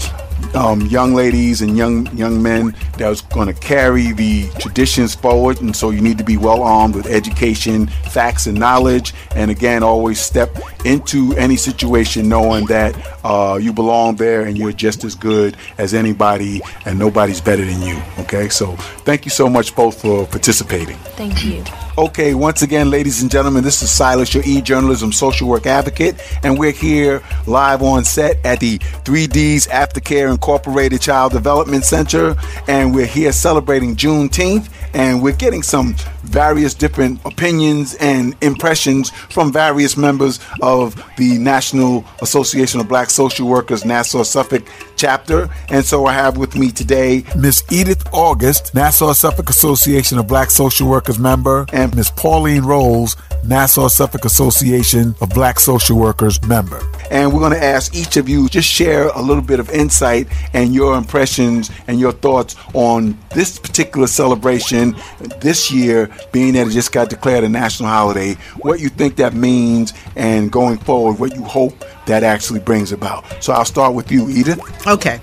um, 0.56 0.82
young 0.82 1.14
ladies 1.14 1.62
and 1.62 1.78
young 1.78 2.06
young 2.16 2.42
men 2.42 2.76
that's 2.98 3.22
going 3.22 3.48
to 3.48 3.54
carry 3.54 4.12
the 4.12 4.50
traditions 4.60 5.16
forward. 5.16 5.62
And 5.62 5.76
so 5.76 5.90
you 5.90 6.02
need 6.02 6.18
to 6.18 6.24
be 6.24 6.38
well 6.38 6.64
armed 6.64 6.96
with 6.96 7.08
education, 7.08 7.88
facts, 7.88 8.48
and 8.48 8.60
knowledge. 8.60 9.14
And 9.36 9.52
again, 9.52 9.84
always 9.84 10.20
step 10.20 10.58
into 10.86 11.34
any 11.38 11.56
situation 11.56 12.30
knowing 12.30 12.66
that 12.66 12.96
uh, 13.24 13.58
you 13.62 13.74
belong 13.74 14.16
there 14.16 14.42
and 14.42 14.58
you're 14.58 14.72
just 14.72 15.04
as 15.04 15.16
good 15.16 15.58
as 15.78 15.94
anybody 15.94 16.62
and 16.86 17.00
nobody's 17.00 17.42
better 17.42 17.66
than 17.66 17.82
you. 17.82 18.02
Okay. 18.20 18.50
So 18.50 18.76
thank 19.06 19.26
you 19.26 19.32
so 19.32 19.50
much 19.50 19.76
both 19.76 20.02
for 20.02 20.26
participating. 20.28 20.98
Thank 21.16 21.46
you. 21.46 21.64
Okay, 21.96 22.34
once 22.34 22.64
again, 22.64 22.90
ladies 22.90 23.22
and 23.22 23.30
gentlemen, 23.30 23.64
this 23.64 23.84
is 23.84 23.92
Silas, 23.92 24.34
your 24.34 24.42
e-journalism 24.48 25.12
social 25.12 25.48
work 25.48 25.68
advocate, 25.68 26.20
and 26.42 26.58
we're 26.58 26.72
here 26.72 27.22
live 27.46 27.84
on 27.84 28.04
set 28.04 28.44
at 28.44 28.60
the 28.60 28.80
3Ds 28.80 29.70
Aftercare 29.70 30.32
Incorporated 30.44 31.00
Child 31.00 31.32
Development 31.32 31.86
Center, 31.86 32.36
and 32.68 32.94
we're 32.94 33.06
here 33.06 33.32
celebrating 33.32 33.96
Juneteenth, 33.96 34.70
and 34.94 35.24
we're 35.24 35.38
getting 35.38 35.64
some 35.64 35.96
various 36.24 36.74
different 36.74 37.22
opinions 37.24 37.96
and 38.02 38.36
impressions 38.42 39.10
from 39.10 39.54
various 39.54 39.96
members 39.96 40.42
of 40.62 41.02
the 41.16 41.38
National 41.38 42.04
Association 42.22 42.82
of 42.82 42.90
Black 42.90 43.10
Social 43.10 43.48
Workers 43.48 43.86
Nassau 43.86 44.24
Suffolk 44.24 44.64
chapter. 44.98 45.50
And 45.70 45.86
so 45.86 46.08
I 46.08 46.14
have 46.14 46.36
with 46.36 46.58
me 46.58 46.72
today 46.72 47.24
Miss 47.38 47.64
Edith 47.72 48.06
August, 48.12 48.76
Nassau 48.76 49.14
Suffolk 49.14 49.50
Association 49.50 50.18
of 50.18 50.28
Black 50.28 50.52
Social 50.52 50.90
Workers 50.90 51.20
member, 51.20 51.66
and 51.72 51.96
Miss 51.96 52.12
Pauline 52.12 52.64
Rolls, 52.64 53.16
Nassau 53.46 53.88
Suffolk 53.88 54.26
Association 54.26 55.16
of 55.22 55.30
Black 55.30 55.58
Social 55.58 55.98
Workers 55.98 56.42
member. 56.44 56.82
And 57.12 57.32
we're 57.32 57.40
going 57.40 57.54
to 57.54 57.64
ask 57.64 57.96
each 57.96 58.18
of 58.18 58.28
you 58.28 58.48
just 58.50 58.68
share 58.68 59.08
a 59.10 59.22
little 59.22 59.44
bit 59.44 59.60
of 59.60 59.70
insight 59.70 60.28
and 60.54 60.74
your 60.74 60.98
impressions 60.98 61.72
and 61.88 62.00
your 62.00 62.12
thoughts 62.12 62.56
on 62.74 63.18
this 63.34 63.60
particular 63.60 64.08
celebration 64.08 64.96
this 65.40 65.72
year, 65.72 66.10
being 66.32 66.54
that 66.54 66.68
it 66.68 66.72
just 66.72 66.92
got 66.92 67.10
declared 67.10 67.44
a 67.44 67.50
national 67.50 67.90
holiday, 67.90 68.34
what 68.62 68.80
you 68.80 68.90
think 68.90 69.16
that 69.18 69.34
means, 69.34 69.94
and 70.16 70.52
going 70.52 70.78
forward, 70.78 71.20
what 71.20 71.36
you 71.36 71.44
hope 71.44 71.74
that 72.06 72.24
actually 72.24 72.60
brings 72.60 72.92
about. 72.92 73.26
So 73.44 73.54
I'll 73.54 73.66
start 73.66 73.94
with 73.94 74.12
you, 74.12 74.30
Edith. 74.30 74.60
Okay. 74.88 75.20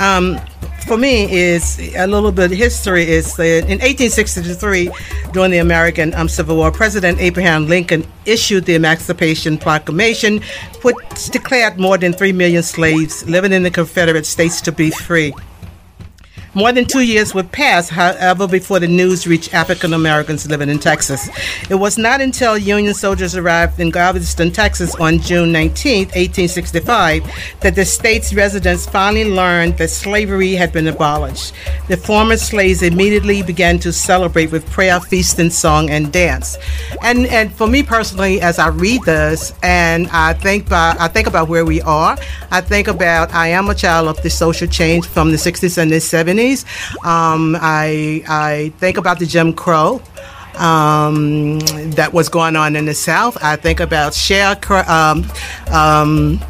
Um, 0.00 0.40
for 0.84 0.96
me, 0.96 1.30
is 1.32 1.78
a 1.96 2.06
little 2.06 2.32
bit 2.32 2.52
of 2.52 2.58
history. 2.58 3.04
Is 3.08 3.34
that 3.36 3.64
in 3.64 3.78
1863, 3.80 4.90
during 5.32 5.50
the 5.50 5.58
American 5.58 6.14
um, 6.14 6.28
Civil 6.28 6.56
War, 6.56 6.70
President 6.70 7.18
Abraham 7.20 7.66
Lincoln 7.66 8.06
issued 8.26 8.64
the 8.64 8.74
Emancipation 8.74 9.58
Proclamation, 9.58 10.40
which 10.82 11.28
declared 11.30 11.78
more 11.78 11.98
than 11.98 12.12
three 12.12 12.32
million 12.32 12.62
slaves 12.62 13.28
living 13.28 13.52
in 13.52 13.62
the 13.62 13.70
Confederate 13.70 14.26
States 14.26 14.60
to 14.62 14.72
be 14.72 14.90
free. 14.90 15.32
More 16.54 16.70
than 16.70 16.84
two 16.84 17.00
years 17.00 17.34
would 17.34 17.50
pass, 17.50 17.88
however, 17.88 18.46
before 18.46 18.78
the 18.78 18.86
news 18.86 19.26
reached 19.26 19.52
African 19.52 19.92
Americans 19.92 20.48
living 20.48 20.68
in 20.68 20.78
Texas. 20.78 21.28
It 21.68 21.74
was 21.74 21.98
not 21.98 22.20
until 22.20 22.56
Union 22.56 22.94
soldiers 22.94 23.34
arrived 23.34 23.80
in 23.80 23.90
Galveston, 23.90 24.52
Texas 24.52 24.94
on 24.94 25.18
June 25.18 25.50
19, 25.50 26.06
1865, 26.06 27.24
that 27.58 27.74
the 27.74 27.84
state's 27.84 28.32
residents 28.32 28.86
finally 28.86 29.24
learned 29.24 29.78
that 29.78 29.90
slavery 29.90 30.52
had 30.52 30.72
been 30.72 30.86
abolished. 30.86 31.54
The 31.88 31.96
former 31.96 32.36
slaves 32.36 32.82
immediately 32.82 33.42
began 33.42 33.80
to 33.80 33.92
celebrate 33.92 34.52
with 34.52 34.64
prayer, 34.70 35.00
feasting, 35.00 35.50
song, 35.50 35.90
and 35.90 36.12
dance. 36.12 36.56
And 37.02 37.26
and 37.26 37.52
for 37.52 37.66
me 37.66 37.82
personally, 37.82 38.40
as 38.40 38.60
I 38.60 38.68
read 38.68 39.02
this 39.02 39.52
and 39.64 40.06
I 40.12 40.34
think 40.34 40.68
about 40.68 41.00
I 41.00 41.08
think 41.08 41.26
about 41.26 41.48
where 41.48 41.64
we 41.64 41.80
are, 41.82 42.16
I 42.52 42.60
think 42.60 42.86
about 42.86 43.34
I 43.34 43.48
am 43.48 43.68
a 43.70 43.74
child 43.74 44.06
of 44.06 44.22
the 44.22 44.30
social 44.30 44.68
change 44.68 45.04
from 45.04 45.32
the 45.32 45.36
60s 45.36 45.78
and 45.78 45.90
the 45.90 45.96
70s. 45.96 46.43
Um, 47.04 47.56
I 47.60 48.22
I 48.28 48.72
think 48.78 48.96
about 48.96 49.18
the 49.18 49.26
Jim 49.26 49.52
Crow 49.52 50.02
um, 50.56 51.58
that 51.96 52.10
was 52.12 52.28
going 52.28 52.56
on 52.56 52.76
in 52.76 52.84
the 52.84 52.94
South. 52.94 53.36
I 53.42 53.56
think 53.56 53.80
about 53.80 54.14
share 54.14 54.56
um, 54.88 55.24
um, 55.72 56.40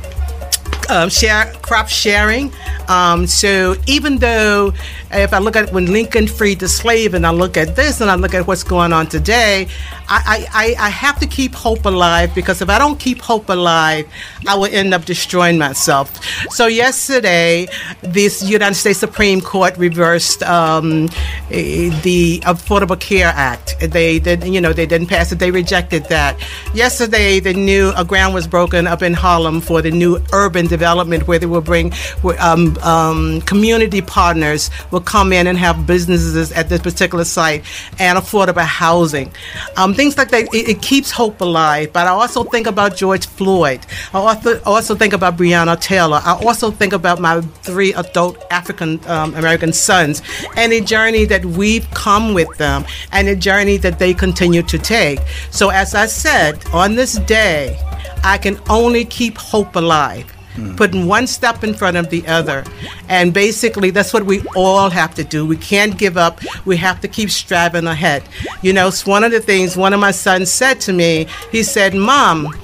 uh, 0.88 1.08
share 1.08 1.52
crop 1.62 1.88
sharing. 1.88 2.52
Um, 2.88 3.26
so 3.26 3.76
even 3.86 4.18
though 4.18 4.72
if 5.10 5.32
I 5.32 5.38
look 5.38 5.56
at 5.56 5.72
when 5.72 5.86
Lincoln 5.86 6.26
freed 6.26 6.60
the 6.60 6.68
slave, 6.68 7.14
and 7.14 7.26
I 7.26 7.30
look 7.30 7.56
at 7.56 7.76
this, 7.76 8.00
and 8.00 8.10
I 8.10 8.16
look 8.16 8.34
at 8.34 8.46
what's 8.46 8.64
going 8.64 8.92
on 8.92 9.06
today, 9.06 9.68
I, 10.08 10.46
I, 10.52 10.86
I 10.86 10.88
have 10.90 11.18
to 11.20 11.26
keep 11.26 11.54
hope 11.54 11.84
alive 11.84 12.34
because 12.34 12.60
if 12.60 12.68
I 12.68 12.78
don't 12.78 12.98
keep 12.98 13.20
hope 13.20 13.48
alive, 13.48 14.06
I 14.46 14.54
will 14.56 14.66
end 14.66 14.92
up 14.92 15.04
destroying 15.04 15.58
myself. 15.58 16.22
So 16.50 16.66
yesterday, 16.66 17.68
this 18.02 18.42
United 18.42 18.74
States 18.74 18.98
Supreme 18.98 19.40
Court 19.40 19.76
reversed 19.78 20.42
um, 20.42 21.06
the 21.48 22.40
Affordable 22.44 22.98
Care 22.98 23.32
Act. 23.34 23.76
They 23.80 24.18
did, 24.18 24.44
you 24.44 24.60
know, 24.60 24.72
they 24.72 24.86
didn't 24.86 25.08
pass 25.08 25.32
it. 25.32 25.38
They 25.38 25.50
rejected 25.50 26.04
that. 26.06 26.36
Yesterday, 26.74 27.40
the 27.40 27.54
new 27.54 27.92
ground 28.04 28.34
was 28.34 28.46
broken 28.46 28.86
up 28.86 29.02
in 29.02 29.14
Harlem 29.14 29.60
for 29.60 29.80
the 29.80 29.90
new 29.90 30.18
urban 30.32 30.66
development 30.78 31.26
where 31.28 31.38
they 31.38 31.50
will 31.54 31.66
bring 31.72 31.92
um, 32.40 32.76
um, 32.78 33.40
community 33.42 34.02
partners 34.02 34.70
will 34.90 35.06
come 35.14 35.32
in 35.32 35.46
and 35.46 35.56
have 35.58 35.86
businesses 35.86 36.50
at 36.52 36.68
this 36.68 36.80
particular 36.80 37.24
site 37.24 37.62
and 37.98 38.18
affordable 38.18 38.70
housing. 38.84 39.28
Um, 39.76 39.94
things 39.94 40.16
like 40.18 40.30
that, 40.30 40.42
it, 40.52 40.68
it, 40.72 40.82
keeps 40.82 41.10
hope 41.10 41.40
alive. 41.40 41.92
But 41.92 42.06
I 42.06 42.10
also 42.10 42.44
think 42.44 42.66
about 42.66 42.96
George 42.96 43.26
Floyd. 43.26 43.80
I 44.12 44.18
also, 44.18 44.62
also 44.64 44.94
think 44.94 45.12
about 45.12 45.36
Breonna 45.36 45.80
Taylor. 45.80 46.20
I 46.24 46.32
also 46.44 46.70
think 46.70 46.92
about 46.92 47.20
my 47.20 47.40
three 47.68 47.92
adult 47.94 48.36
African 48.50 49.00
um, 49.06 49.34
American 49.34 49.72
sons 49.72 50.22
and 50.56 50.72
the 50.72 50.80
journey 50.80 51.24
that 51.26 51.44
we've 51.44 51.88
come 51.90 52.34
with 52.34 52.52
them 52.58 52.84
and 53.12 53.28
the 53.28 53.36
journey 53.36 53.76
that 53.78 53.98
they 53.98 54.12
continue 54.14 54.62
to 54.62 54.78
take. 54.78 55.20
So, 55.50 55.70
as 55.70 55.94
I 55.94 56.06
said, 56.06 56.64
on 56.72 56.94
this 56.94 57.14
day, 57.20 57.78
I 58.24 58.38
can 58.38 58.58
only 58.68 59.04
keep 59.04 59.36
hope 59.36 59.76
alive 59.76 60.26
mm. 60.54 60.76
putting 60.76 61.06
one 61.06 61.26
step 61.26 61.62
in 61.64 61.74
front 61.74 61.96
of 61.96 62.10
the 62.10 62.26
other. 62.26 62.64
And 63.08 63.32
basically, 63.32 63.90
that's 63.90 64.12
what 64.12 64.24
we 64.24 64.42
all 64.56 64.90
have 64.90 65.14
to 65.14 65.24
do. 65.24 65.46
We 65.46 65.56
can't 65.56 65.96
give 65.98 66.16
up. 66.16 66.40
We 66.64 66.76
have 66.78 67.00
to 67.02 67.08
keep 67.08 67.30
striving 67.30 67.86
ahead. 67.86 68.22
You 68.62 68.72
know, 68.72 68.88
it's 68.88 69.06
one 69.06 69.24
of 69.24 69.32
the 69.32 69.40
things 69.40 69.76
one 69.76 69.92
of 69.92 70.00
my 70.00 70.10
sons 70.10 70.50
said 70.50 70.80
to 70.82 70.92
me. 70.92 71.26
He 71.50 71.62
said, 71.62 71.94
Mom, 71.94 72.54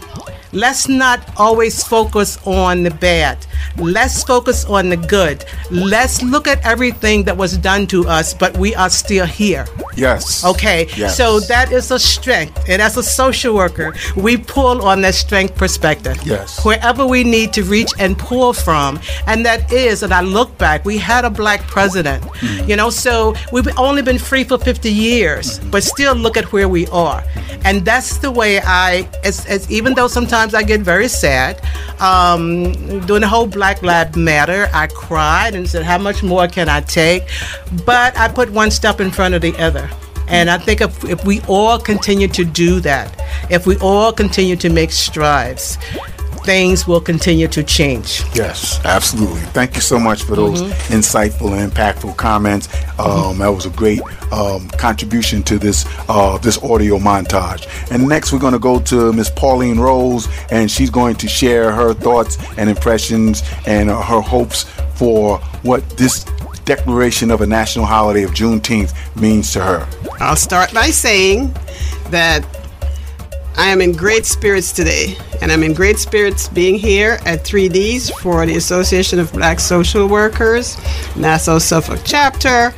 let's 0.52 0.88
not 0.88 1.20
always 1.36 1.82
focus 1.82 2.38
on 2.46 2.82
the 2.82 2.90
bad. 2.90 3.38
Let's 3.76 4.22
focus 4.24 4.64
on 4.64 4.88
the 4.88 4.96
good. 4.96 5.44
Let's 5.70 6.22
look 6.22 6.48
at 6.48 6.64
everything 6.64 7.24
that 7.24 7.36
was 7.36 7.56
done 7.56 7.86
to 7.88 8.06
us, 8.06 8.34
but 8.34 8.56
we 8.56 8.74
are 8.74 8.90
still 8.90 9.26
here. 9.26 9.66
Yes. 9.96 10.44
Okay. 10.44 10.88
Yes. 10.96 11.16
So 11.16 11.40
that 11.40 11.72
is 11.72 11.90
a 11.90 11.98
strength. 11.98 12.68
And 12.68 12.82
as 12.82 12.96
a 12.96 13.02
social 13.02 13.54
worker, 13.54 13.94
we 14.16 14.36
pull 14.36 14.82
on 14.82 15.02
that 15.02 15.14
strength 15.14 15.56
perspective. 15.56 16.18
Yes. 16.24 16.64
Wherever 16.64 17.06
we 17.06 17.24
need 17.24 17.52
to 17.54 17.62
reach 17.62 17.90
and 17.98 18.18
pull 18.18 18.52
from. 18.52 18.98
And 19.26 19.44
that 19.46 19.72
is, 19.72 20.02
and 20.02 20.12
I 20.12 20.22
look 20.22 20.56
back, 20.58 20.84
we 20.84 20.98
had 20.98 21.24
a 21.24 21.30
black 21.30 21.60
president. 21.62 22.22
Mm. 22.24 22.68
You 22.68 22.76
know, 22.76 22.90
so 22.90 23.34
we've 23.52 23.68
only 23.78 24.02
been 24.02 24.18
free 24.18 24.44
for 24.44 24.58
50 24.58 24.90
years, 24.90 25.60
mm. 25.60 25.70
but 25.70 25.82
still 25.82 26.14
look 26.14 26.36
at 26.36 26.52
where 26.52 26.68
we 26.68 26.86
are. 26.88 27.22
And 27.64 27.84
that's 27.84 28.18
the 28.18 28.30
way 28.30 28.60
I, 28.60 29.08
as, 29.22 29.46
as 29.46 29.70
even 29.70 29.94
though 29.94 30.08
sometimes 30.08 30.39
I 30.48 30.62
get 30.62 30.80
very 30.80 31.08
sad, 31.08 31.60
um, 32.00 32.72
doing 33.06 33.20
the 33.20 33.28
whole 33.28 33.46
Black 33.46 33.82
Lives 33.82 34.16
Matter, 34.16 34.68
I 34.72 34.86
cried 34.86 35.54
and 35.54 35.68
said, 35.68 35.84
How 35.84 35.98
much 35.98 36.22
more 36.22 36.48
can 36.48 36.68
I 36.68 36.80
take? 36.80 37.24
But 37.84 38.16
I 38.16 38.28
put 38.28 38.50
one 38.50 38.70
step 38.70 39.00
in 39.00 39.10
front 39.10 39.34
of 39.34 39.42
the 39.42 39.54
other. 39.58 39.88
And 40.28 40.48
I 40.48 40.58
think 40.58 40.80
if, 40.80 41.04
if 41.04 41.24
we 41.24 41.40
all 41.42 41.78
continue 41.78 42.28
to 42.28 42.44
do 42.44 42.80
that, 42.80 43.20
if 43.50 43.66
we 43.66 43.76
all 43.78 44.12
continue 44.12 44.56
to 44.56 44.70
make 44.70 44.92
strides, 44.92 45.76
things 46.44 46.86
will 46.86 47.00
continue 47.00 47.48
to 47.48 47.62
change. 47.62 48.22
Yes, 48.34 48.84
absolutely. 48.84 49.40
Thank 49.52 49.74
you 49.74 49.80
so 49.80 49.98
much 49.98 50.22
for 50.22 50.36
those 50.36 50.62
mm-hmm. 50.62 50.94
insightful 50.94 51.58
and 51.58 51.72
impactful 51.72 52.16
comments. 52.16 52.68
Um, 52.98 53.06
mm-hmm. 53.06 53.38
That 53.40 53.48
was 53.48 53.66
a 53.66 53.70
great 53.70 54.00
um, 54.32 54.68
contribution 54.70 55.42
to 55.44 55.58
this 55.58 55.84
uh, 56.08 56.38
this 56.38 56.62
audio 56.62 56.98
montage. 56.98 57.66
And 57.90 58.08
next, 58.08 58.32
we're 58.32 58.38
going 58.38 58.52
to 58.52 58.58
go 58.58 58.80
to 58.80 59.12
Miss 59.12 59.30
Pauline 59.30 59.78
Rose, 59.78 60.28
and 60.50 60.70
she's 60.70 60.90
going 60.90 61.16
to 61.16 61.28
share 61.28 61.72
her 61.72 61.94
thoughts 61.94 62.38
and 62.56 62.70
impressions 62.70 63.42
and 63.66 63.90
uh, 63.90 64.00
her 64.02 64.20
hopes 64.20 64.64
for 64.94 65.38
what 65.62 65.88
this 65.96 66.24
declaration 66.64 67.30
of 67.30 67.40
a 67.40 67.46
national 67.46 67.84
holiday 67.84 68.22
of 68.22 68.30
Juneteenth 68.30 68.94
means 69.16 69.52
to 69.52 69.60
her. 69.60 69.88
I'll 70.20 70.36
start 70.36 70.72
by 70.72 70.90
saying 70.90 71.52
that 72.10 72.44
I 73.60 73.68
am 73.68 73.82
in 73.82 73.92
great 73.92 74.24
spirits 74.24 74.72
today, 74.72 75.18
and 75.42 75.52
I'm 75.52 75.62
in 75.62 75.74
great 75.74 75.98
spirits 75.98 76.48
being 76.48 76.76
here 76.76 77.18
at 77.26 77.44
3Ds 77.44 78.10
for 78.22 78.46
the 78.46 78.56
Association 78.56 79.18
of 79.18 79.30
Black 79.34 79.60
Social 79.60 80.08
Workers, 80.08 80.78
Nassau 81.14 81.58
Suffolk 81.58 82.00
chapter, 82.02 82.70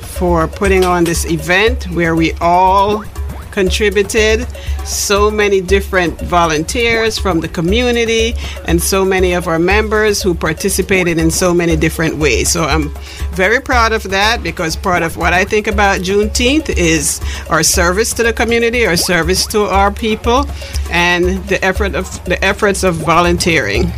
for 0.00 0.48
putting 0.48 0.82
on 0.82 1.04
this 1.04 1.26
event 1.26 1.84
where 1.90 2.16
we 2.16 2.32
all 2.40 3.04
contributed, 3.50 4.46
so 4.84 5.30
many 5.30 5.60
different 5.60 6.20
volunteers 6.20 7.18
from 7.18 7.40
the 7.40 7.48
community, 7.48 8.34
and 8.66 8.80
so 8.80 9.04
many 9.04 9.32
of 9.32 9.48
our 9.48 9.58
members 9.58 10.22
who 10.22 10.34
participated 10.34 11.18
in 11.18 11.30
so 11.30 11.52
many 11.54 11.76
different 11.76 12.16
ways. 12.16 12.50
So 12.50 12.64
I'm 12.64 12.90
very 13.32 13.60
proud 13.60 13.92
of 13.92 14.02
that 14.04 14.42
because 14.42 14.76
part 14.76 15.02
of 15.02 15.16
what 15.16 15.32
I 15.32 15.44
think 15.44 15.66
about 15.66 16.00
Juneteenth 16.00 16.70
is 16.70 17.20
our 17.48 17.62
service 17.62 18.12
to 18.14 18.22
the 18.22 18.32
community, 18.32 18.86
our 18.86 18.96
service 18.96 19.46
to 19.48 19.64
our 19.64 19.90
people, 19.90 20.46
and 20.90 21.42
the 21.48 21.62
effort 21.64 21.94
of 21.94 22.24
the 22.24 22.42
efforts 22.44 22.82
of 22.82 22.94
volunteering. 22.96 23.90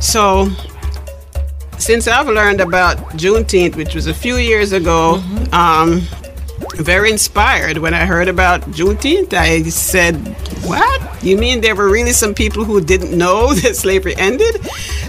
So 0.00 0.50
since 1.78 2.08
I've 2.08 2.26
learned 2.26 2.60
about 2.60 2.98
Juneteenth, 3.16 3.76
which 3.76 3.94
was 3.94 4.06
a 4.06 4.14
few 4.14 4.36
years 4.36 4.72
ago, 4.72 5.22
mm-hmm. 5.22 5.54
um, 5.54 6.02
very 6.78 7.10
inspired 7.10 7.78
when 7.78 7.92
I 7.92 8.04
heard 8.04 8.28
about 8.28 8.62
Juneteenth. 8.62 9.32
I 9.32 9.62
said, 9.64 10.14
What? 10.64 11.24
You 11.24 11.36
mean 11.36 11.60
there 11.60 11.74
were 11.74 11.90
really 11.90 12.12
some 12.12 12.34
people 12.34 12.64
who 12.64 12.80
didn't 12.80 13.16
know 13.16 13.52
that 13.62 13.76
slavery 13.76 14.14
ended? 14.16 14.66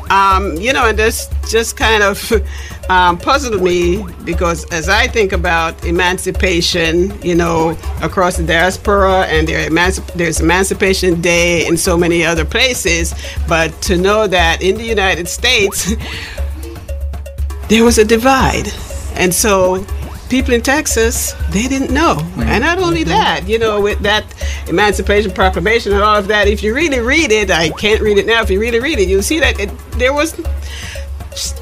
Um, 0.10 0.56
you 0.56 0.74
know, 0.74 0.88
and 0.88 0.98
this 0.98 1.30
just 1.50 1.78
kind 1.78 2.02
of 2.02 2.32
um, 2.90 3.18
puzzled 3.18 3.62
me 3.62 4.04
because 4.26 4.66
as 4.72 4.90
I 4.90 5.08
think 5.08 5.32
about 5.32 5.86
emancipation, 5.86 7.22
you 7.22 7.36
know, 7.36 7.78
across 8.02 8.38
the 8.38 8.44
diaspora, 8.44 9.26
and 9.28 9.48
there 9.48 9.70
there's 10.16 10.40
Emancipation 10.42 11.22
Day 11.22 11.68
in 11.68 11.78
so 11.78 11.96
many 11.96 12.26
other 12.26 12.46
places, 12.46 13.14
but 13.48 13.70
to 13.84 13.98
know 13.98 14.26
that 14.26 14.64
in 14.64 14.78
the 14.78 14.86
United 14.86 15.28
States, 15.28 15.94
there 17.70 17.84
was 17.84 18.00
a 18.00 18.06
divide. 18.06 18.72
And 19.16 19.34
so 19.34 19.86
people 20.30 20.54
in 20.54 20.62
Texas, 20.62 21.34
they 21.50 21.68
didn't 21.68 21.94
know. 21.94 22.16
Mm-hmm. 22.16 22.42
And 22.42 22.64
not 22.64 22.80
only 22.80 23.02
mm-hmm. 23.02 23.10
that, 23.10 23.48
you 23.48 23.60
know, 23.60 23.82
with 23.82 24.00
that 24.00 24.24
Emancipation 24.68 25.32
Proclamation 25.32 25.94
and 25.94 26.02
all 26.02 26.18
of 26.18 26.28
that, 26.28 26.48
if 26.48 26.64
you 26.64 26.74
really 26.74 27.00
read 27.00 27.32
it, 27.32 27.52
I 27.52 27.70
can't 27.70 28.02
read 28.02 28.18
it 28.18 28.26
now, 28.26 28.42
if 28.42 28.50
you 28.50 28.60
really 28.60 28.80
read 28.80 29.00
it, 29.00 29.08
you'll 29.08 29.24
see 29.24 29.40
that 29.40 29.60
it, 29.60 29.70
there 29.94 30.14
was 30.14 30.40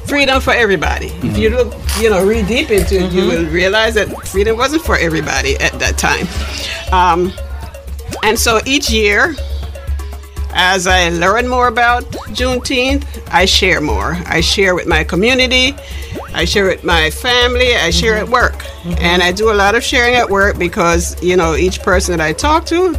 freedom 0.06 0.40
for 0.40 0.52
everybody. 0.52 1.08
Mm-hmm. 1.08 1.26
If 1.28 1.38
you 1.38 1.50
look, 1.50 1.74
you 2.00 2.10
know, 2.10 2.24
read 2.26 2.46
deep 2.46 2.70
into 2.70 2.96
it, 2.96 3.12
you 3.12 3.22
mm-hmm. 3.22 3.44
will 3.44 3.52
realize 3.52 3.94
that 3.94 4.26
freedom 4.26 4.56
wasn't 4.56 4.82
for 4.82 4.96
everybody 4.96 5.56
at 5.56 5.72
that 5.78 5.98
time. 5.98 6.26
Um, 6.92 7.32
and 8.22 8.38
so 8.38 8.60
each 8.66 8.90
year, 8.90 9.34
as 10.52 10.86
I 10.86 11.10
learn 11.10 11.46
more 11.46 11.68
about 11.68 12.04
Juneteenth, 12.34 13.04
I 13.30 13.44
share 13.44 13.80
more. 13.80 14.16
I 14.26 14.40
share 14.40 14.74
with 14.74 14.86
my 14.86 15.04
community, 15.04 15.74
I 16.34 16.44
share 16.44 16.70
it 16.70 16.84
my 16.84 17.10
family, 17.10 17.74
I 17.74 17.90
share 17.90 18.14
mm-hmm. 18.14 18.26
at 18.26 18.28
work. 18.30 18.54
Mm-hmm. 18.54 18.94
And 19.00 19.22
I 19.22 19.32
do 19.32 19.50
a 19.50 19.54
lot 19.54 19.74
of 19.74 19.82
sharing 19.82 20.14
at 20.14 20.28
work 20.28 20.58
because, 20.58 21.20
you 21.22 21.36
know, 21.36 21.54
each 21.54 21.80
person 21.80 22.16
that 22.16 22.24
I 22.24 22.32
talk 22.32 22.66
to, 22.66 22.94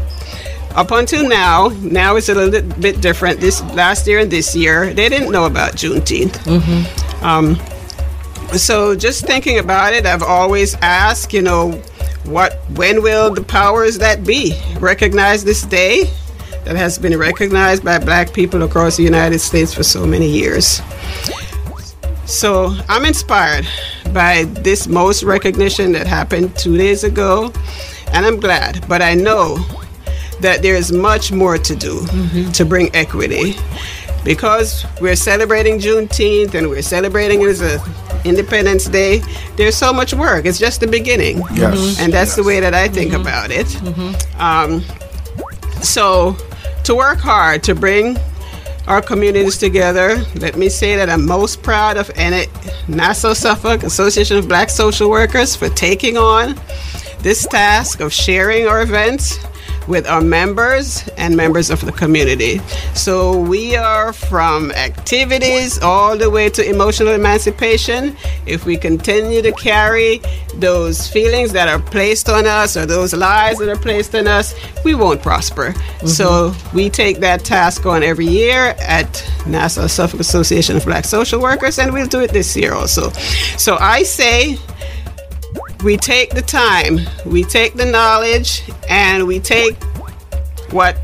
up 0.76 0.92
until 0.92 1.28
now, 1.28 1.70
now 1.82 2.16
it's 2.16 2.30
a 2.30 2.36
little 2.36 2.62
bit 2.80 3.02
different. 3.02 3.40
This 3.40 3.62
last 3.74 4.08
year 4.08 4.20
and 4.20 4.32
this 4.32 4.56
year, 4.56 4.94
they 4.94 5.10
didn't 5.10 5.32
know 5.32 5.46
about 5.46 5.74
Juneteenth. 5.74 6.38
Mm-hmm. 6.44 7.26
Um, 7.26 7.56
so 8.58 8.96
just 8.96 9.26
thinking 9.26 9.60
about 9.60 9.94
it, 9.94 10.06
I've 10.06 10.24
always 10.24 10.76
asked, 10.76 11.34
you 11.34 11.42
know, 11.42 11.72
what 12.26 12.60
when 12.76 13.02
will 13.02 13.34
the 13.34 13.44
powers 13.44 13.98
that 14.00 14.24
be 14.24 14.60
recognize 14.80 15.44
this 15.44 15.64
day 15.64 16.06
that 16.66 16.76
has 16.76 16.98
been 16.98 17.18
recognized 17.18 17.84
by 17.84 17.98
black 17.98 18.34
people 18.34 18.64
across 18.64 18.98
the 18.98 19.04
United 19.04 19.40
States 19.40 19.74
for 19.74 19.84
so 19.84 20.06
many 20.06 20.28
years? 20.28 20.82
So 22.30 22.78
I'm 22.88 23.06
inspired 23.06 23.68
by 24.14 24.44
this 24.44 24.88
most 24.88 25.24
recognition 25.24 25.92
that 25.94 26.06
happened 26.06 26.56
two 26.56 26.78
days 26.78 27.04
ago, 27.04 27.52
and 28.14 28.24
I'm 28.24 28.40
glad. 28.40 28.88
But 28.88 29.02
I 29.02 29.16
know 29.16 29.58
that 30.40 30.62
there 30.62 30.76
is 30.76 30.92
much 30.92 31.32
more 31.32 31.58
to 31.58 31.76
do 31.76 32.02
mm-hmm. 32.02 32.52
to 32.52 32.66
bring 32.66 32.96
equity 32.96 33.56
because 34.24 34.86
we're 35.02 35.16
celebrating 35.16 35.80
Juneteenth 35.80 36.54
and 36.54 36.70
we're 36.70 36.84
celebrating 36.84 37.42
it 37.42 37.48
as 37.48 37.62
a 37.62 37.82
Independence 38.26 38.86
Day. 38.86 39.24
There's 39.56 39.76
so 39.76 39.92
much 39.92 40.14
work. 40.14 40.46
It's 40.46 40.60
just 40.60 40.82
the 40.82 40.88
beginning. 40.88 41.40
Yes. 41.54 41.78
Mm-hmm. 41.80 42.04
And 42.04 42.14
that's 42.14 42.30
yes. 42.30 42.36
the 42.36 42.44
way 42.44 42.60
that 42.60 42.76
I 42.76 42.90
think 42.90 43.12
mm-hmm. 43.12 43.22
about 43.22 43.50
it. 43.50 43.66
Mm-hmm. 43.66 44.42
Um, 44.42 44.84
so 45.82 46.38
to 46.84 46.94
work 46.94 47.18
hard 47.18 47.64
to 47.64 47.74
bring 47.74 48.18
our 48.90 49.02
communities 49.02 49.58
together. 49.58 50.18
Let 50.36 50.58
me 50.58 50.68
say 50.68 50.96
that 50.96 51.10
I'm 51.10 51.26
most 51.26 51.62
proud 51.62 51.96
of 51.96 52.12
Nassau 52.88 53.34
Suffolk 53.34 53.84
Association 53.84 54.38
of 54.38 54.48
Black 54.48 54.70
Social 54.70 55.10
Workers 55.10 55.56
for 55.56 55.70
taking 55.70 56.18
on 56.18 56.60
this 57.20 57.46
task 57.46 58.00
of 58.00 58.12
sharing 58.12 58.68
our 58.68 58.82
events 58.82 59.38
with 59.90 60.08
our 60.08 60.22
members 60.22 61.06
and 61.18 61.36
members 61.36 61.72
of 61.72 61.84
the 61.84 61.92
community. 61.92 62.60
So 62.94 63.38
we 63.38 63.76
are 63.76 64.14
from 64.14 64.72
activities 64.72 65.82
all 65.82 66.16
the 66.16 66.30
way 66.30 66.50
to 66.52 66.64
emotional 66.64 67.14
emancipation. 67.14 68.16
If 68.46 68.66
we 68.66 68.78
continue 68.78 69.42
to 69.42 69.52
carry 69.54 70.22
those 70.56 71.08
feelings 71.08 71.52
that 71.54 71.68
are 71.68 71.80
placed 71.80 72.30
on 72.30 72.46
us 72.46 72.78
or 72.78 72.86
those 72.86 73.14
lies 73.14 73.58
that 73.58 73.68
are 73.68 73.82
placed 73.82 74.14
on 74.14 74.28
us, 74.28 74.54
we 74.86 74.94
won't 74.94 75.24
prosper. 75.24 75.72
Mm-hmm. 75.72 76.08
So 76.08 76.54
we 76.74 76.90
take 76.90 77.18
that 77.22 77.44
task 77.44 77.88
on 77.88 78.04
every 78.04 78.28
year 78.28 78.76
at 78.80 79.28
Nassau 79.48 79.88
Suffolk 79.88 80.20
Association 80.20 80.78
of 80.78 80.86
Black 80.86 81.06
Social 81.06 81.42
Workers, 81.42 81.80
and 81.80 81.92
we'll 81.92 82.08
do 82.08 82.20
it 82.20 82.32
this 82.32 82.56
year 82.56 82.74
also. 82.74 83.10
So 83.58 83.78
I 83.80 84.04
say, 84.04 84.60
we 85.84 85.98
take 85.98 86.32
the 86.32 86.42
time, 86.42 87.00
we 87.26 87.44
take 87.44 87.74
the 87.76 87.86
knowledge, 87.86 88.64
and 88.90 89.26
we 89.26 89.40
take 89.40 89.82
what 90.72 90.98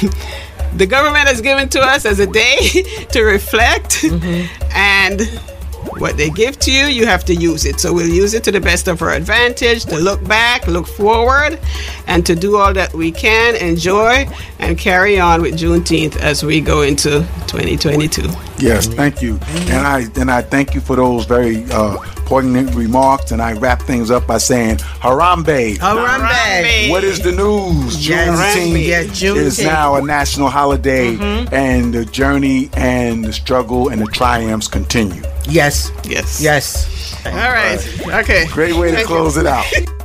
the 0.76 0.86
government 0.86 1.26
has 1.26 1.40
given 1.40 1.68
to 1.70 1.80
us 1.80 2.04
as 2.04 2.18
a 2.18 2.26
day 2.26 2.58
to 3.10 3.22
reflect 3.22 4.02
mm-hmm. 4.02 4.68
and 4.74 5.22
what 5.98 6.16
they 6.16 6.30
give 6.30 6.58
to 6.58 6.72
you, 6.72 6.86
you 6.86 7.06
have 7.06 7.24
to 7.24 7.34
use 7.34 7.64
it. 7.64 7.78
So 7.78 7.92
we'll 7.92 8.08
use 8.08 8.34
it 8.34 8.42
to 8.44 8.52
the 8.52 8.60
best 8.60 8.88
of 8.88 9.00
our 9.02 9.10
advantage 9.10 9.84
to 9.86 9.96
look 9.96 10.26
back, 10.26 10.66
look 10.66 10.86
forward, 10.86 11.60
and 12.06 12.24
to 12.26 12.34
do 12.34 12.56
all 12.56 12.72
that 12.74 12.92
we 12.92 13.12
can, 13.12 13.54
enjoy, 13.56 14.26
and 14.58 14.78
carry 14.78 15.20
on 15.20 15.42
with 15.42 15.58
Juneteenth 15.58 16.16
as 16.16 16.42
we 16.42 16.60
go 16.60 16.82
into 16.82 17.20
2022. 17.46 18.28
Yes, 18.58 18.86
thank 18.86 19.22
you, 19.22 19.38
and 19.68 19.86
I 19.86 20.06
and 20.16 20.30
I 20.30 20.42
thank 20.42 20.74
you 20.74 20.80
for 20.80 20.96
those 20.96 21.26
very 21.26 21.64
uh, 21.70 21.96
poignant 22.24 22.74
remarks. 22.74 23.32
And 23.32 23.40
I 23.40 23.52
wrap 23.52 23.82
things 23.82 24.10
up 24.10 24.26
by 24.26 24.38
saying, 24.38 24.78
Harambee. 24.78 25.78
Harambee. 25.78 26.90
What 26.90 27.04
is 27.04 27.20
the 27.20 27.32
news? 27.32 28.08
Yes, 28.08 28.28
Juneteenth 28.28 28.86
yes, 28.86 29.06
Juneteenth. 29.06 29.36
is 29.36 29.62
now 29.62 29.96
a 29.96 30.02
national 30.02 30.48
holiday, 30.48 31.14
mm-hmm. 31.14 31.54
and 31.54 31.94
the 31.94 32.04
journey 32.04 32.70
and 32.74 33.24
the 33.24 33.32
struggle 33.32 33.88
and 33.88 34.00
the 34.00 34.06
triumphs 34.06 34.68
continue. 34.68 35.22
Yes. 35.48 35.90
Yes. 36.04 36.40
Yes. 36.40 37.24
All 37.26 37.32
right. 37.32 37.78
Okay. 38.22 38.46
Great 38.48 38.74
way 38.76 38.90
to 38.90 38.96
Thank 38.96 39.08
close 39.08 39.36
you. 39.36 39.42
it 39.42 39.46
out. 39.46 39.64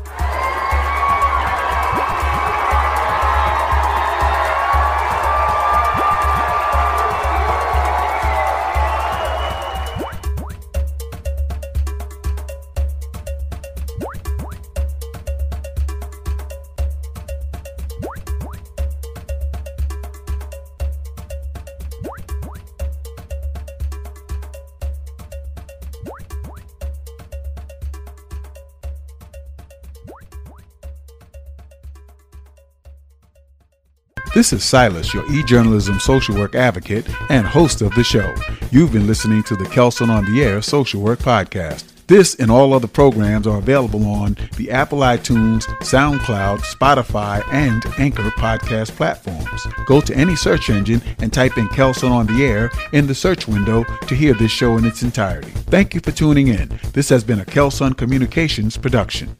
This 34.39 34.53
is 34.53 34.63
Silas, 34.63 35.13
your 35.13 35.29
e-journalism 35.33 35.99
social 35.99 36.33
work 36.33 36.55
advocate 36.55 37.05
and 37.29 37.45
host 37.45 37.81
of 37.81 37.93
the 37.95 38.05
show. 38.05 38.33
You've 38.71 38.93
been 38.93 39.05
listening 39.05 39.43
to 39.43 39.55
the 39.57 39.65
Kelsunn 39.65 40.07
on 40.07 40.33
the 40.33 40.41
Air 40.41 40.61
Social 40.61 41.01
Work 41.01 41.19
Podcast. 41.19 41.91
This 42.07 42.35
and 42.35 42.49
all 42.49 42.73
other 42.73 42.87
programs 42.87 43.45
are 43.45 43.57
available 43.57 44.07
on 44.07 44.37
the 44.55 44.71
Apple 44.71 44.99
iTunes, 44.99 45.63
SoundCloud, 45.81 46.59
Spotify, 46.59 47.43
and 47.51 47.83
Anchor 47.97 48.31
podcast 48.37 48.91
platforms. 48.91 49.67
Go 49.85 49.99
to 49.99 50.15
any 50.15 50.37
search 50.37 50.69
engine 50.69 51.01
and 51.19 51.33
type 51.33 51.57
in 51.57 51.67
Kelsunn 51.67 52.11
on 52.11 52.25
the 52.25 52.45
Air 52.45 52.71
in 52.93 53.07
the 53.07 53.15
search 53.15 53.45
window 53.45 53.83
to 53.83 54.15
hear 54.15 54.33
this 54.35 54.51
show 54.51 54.77
in 54.77 54.85
its 54.85 55.03
entirety. 55.03 55.51
Thank 55.67 55.93
you 55.93 55.99
for 55.99 56.11
tuning 56.11 56.47
in. 56.47 56.79
This 56.93 57.09
has 57.09 57.25
been 57.25 57.41
a 57.41 57.45
Kelsunn 57.45 57.97
Communications 57.97 58.77
production. 58.77 59.35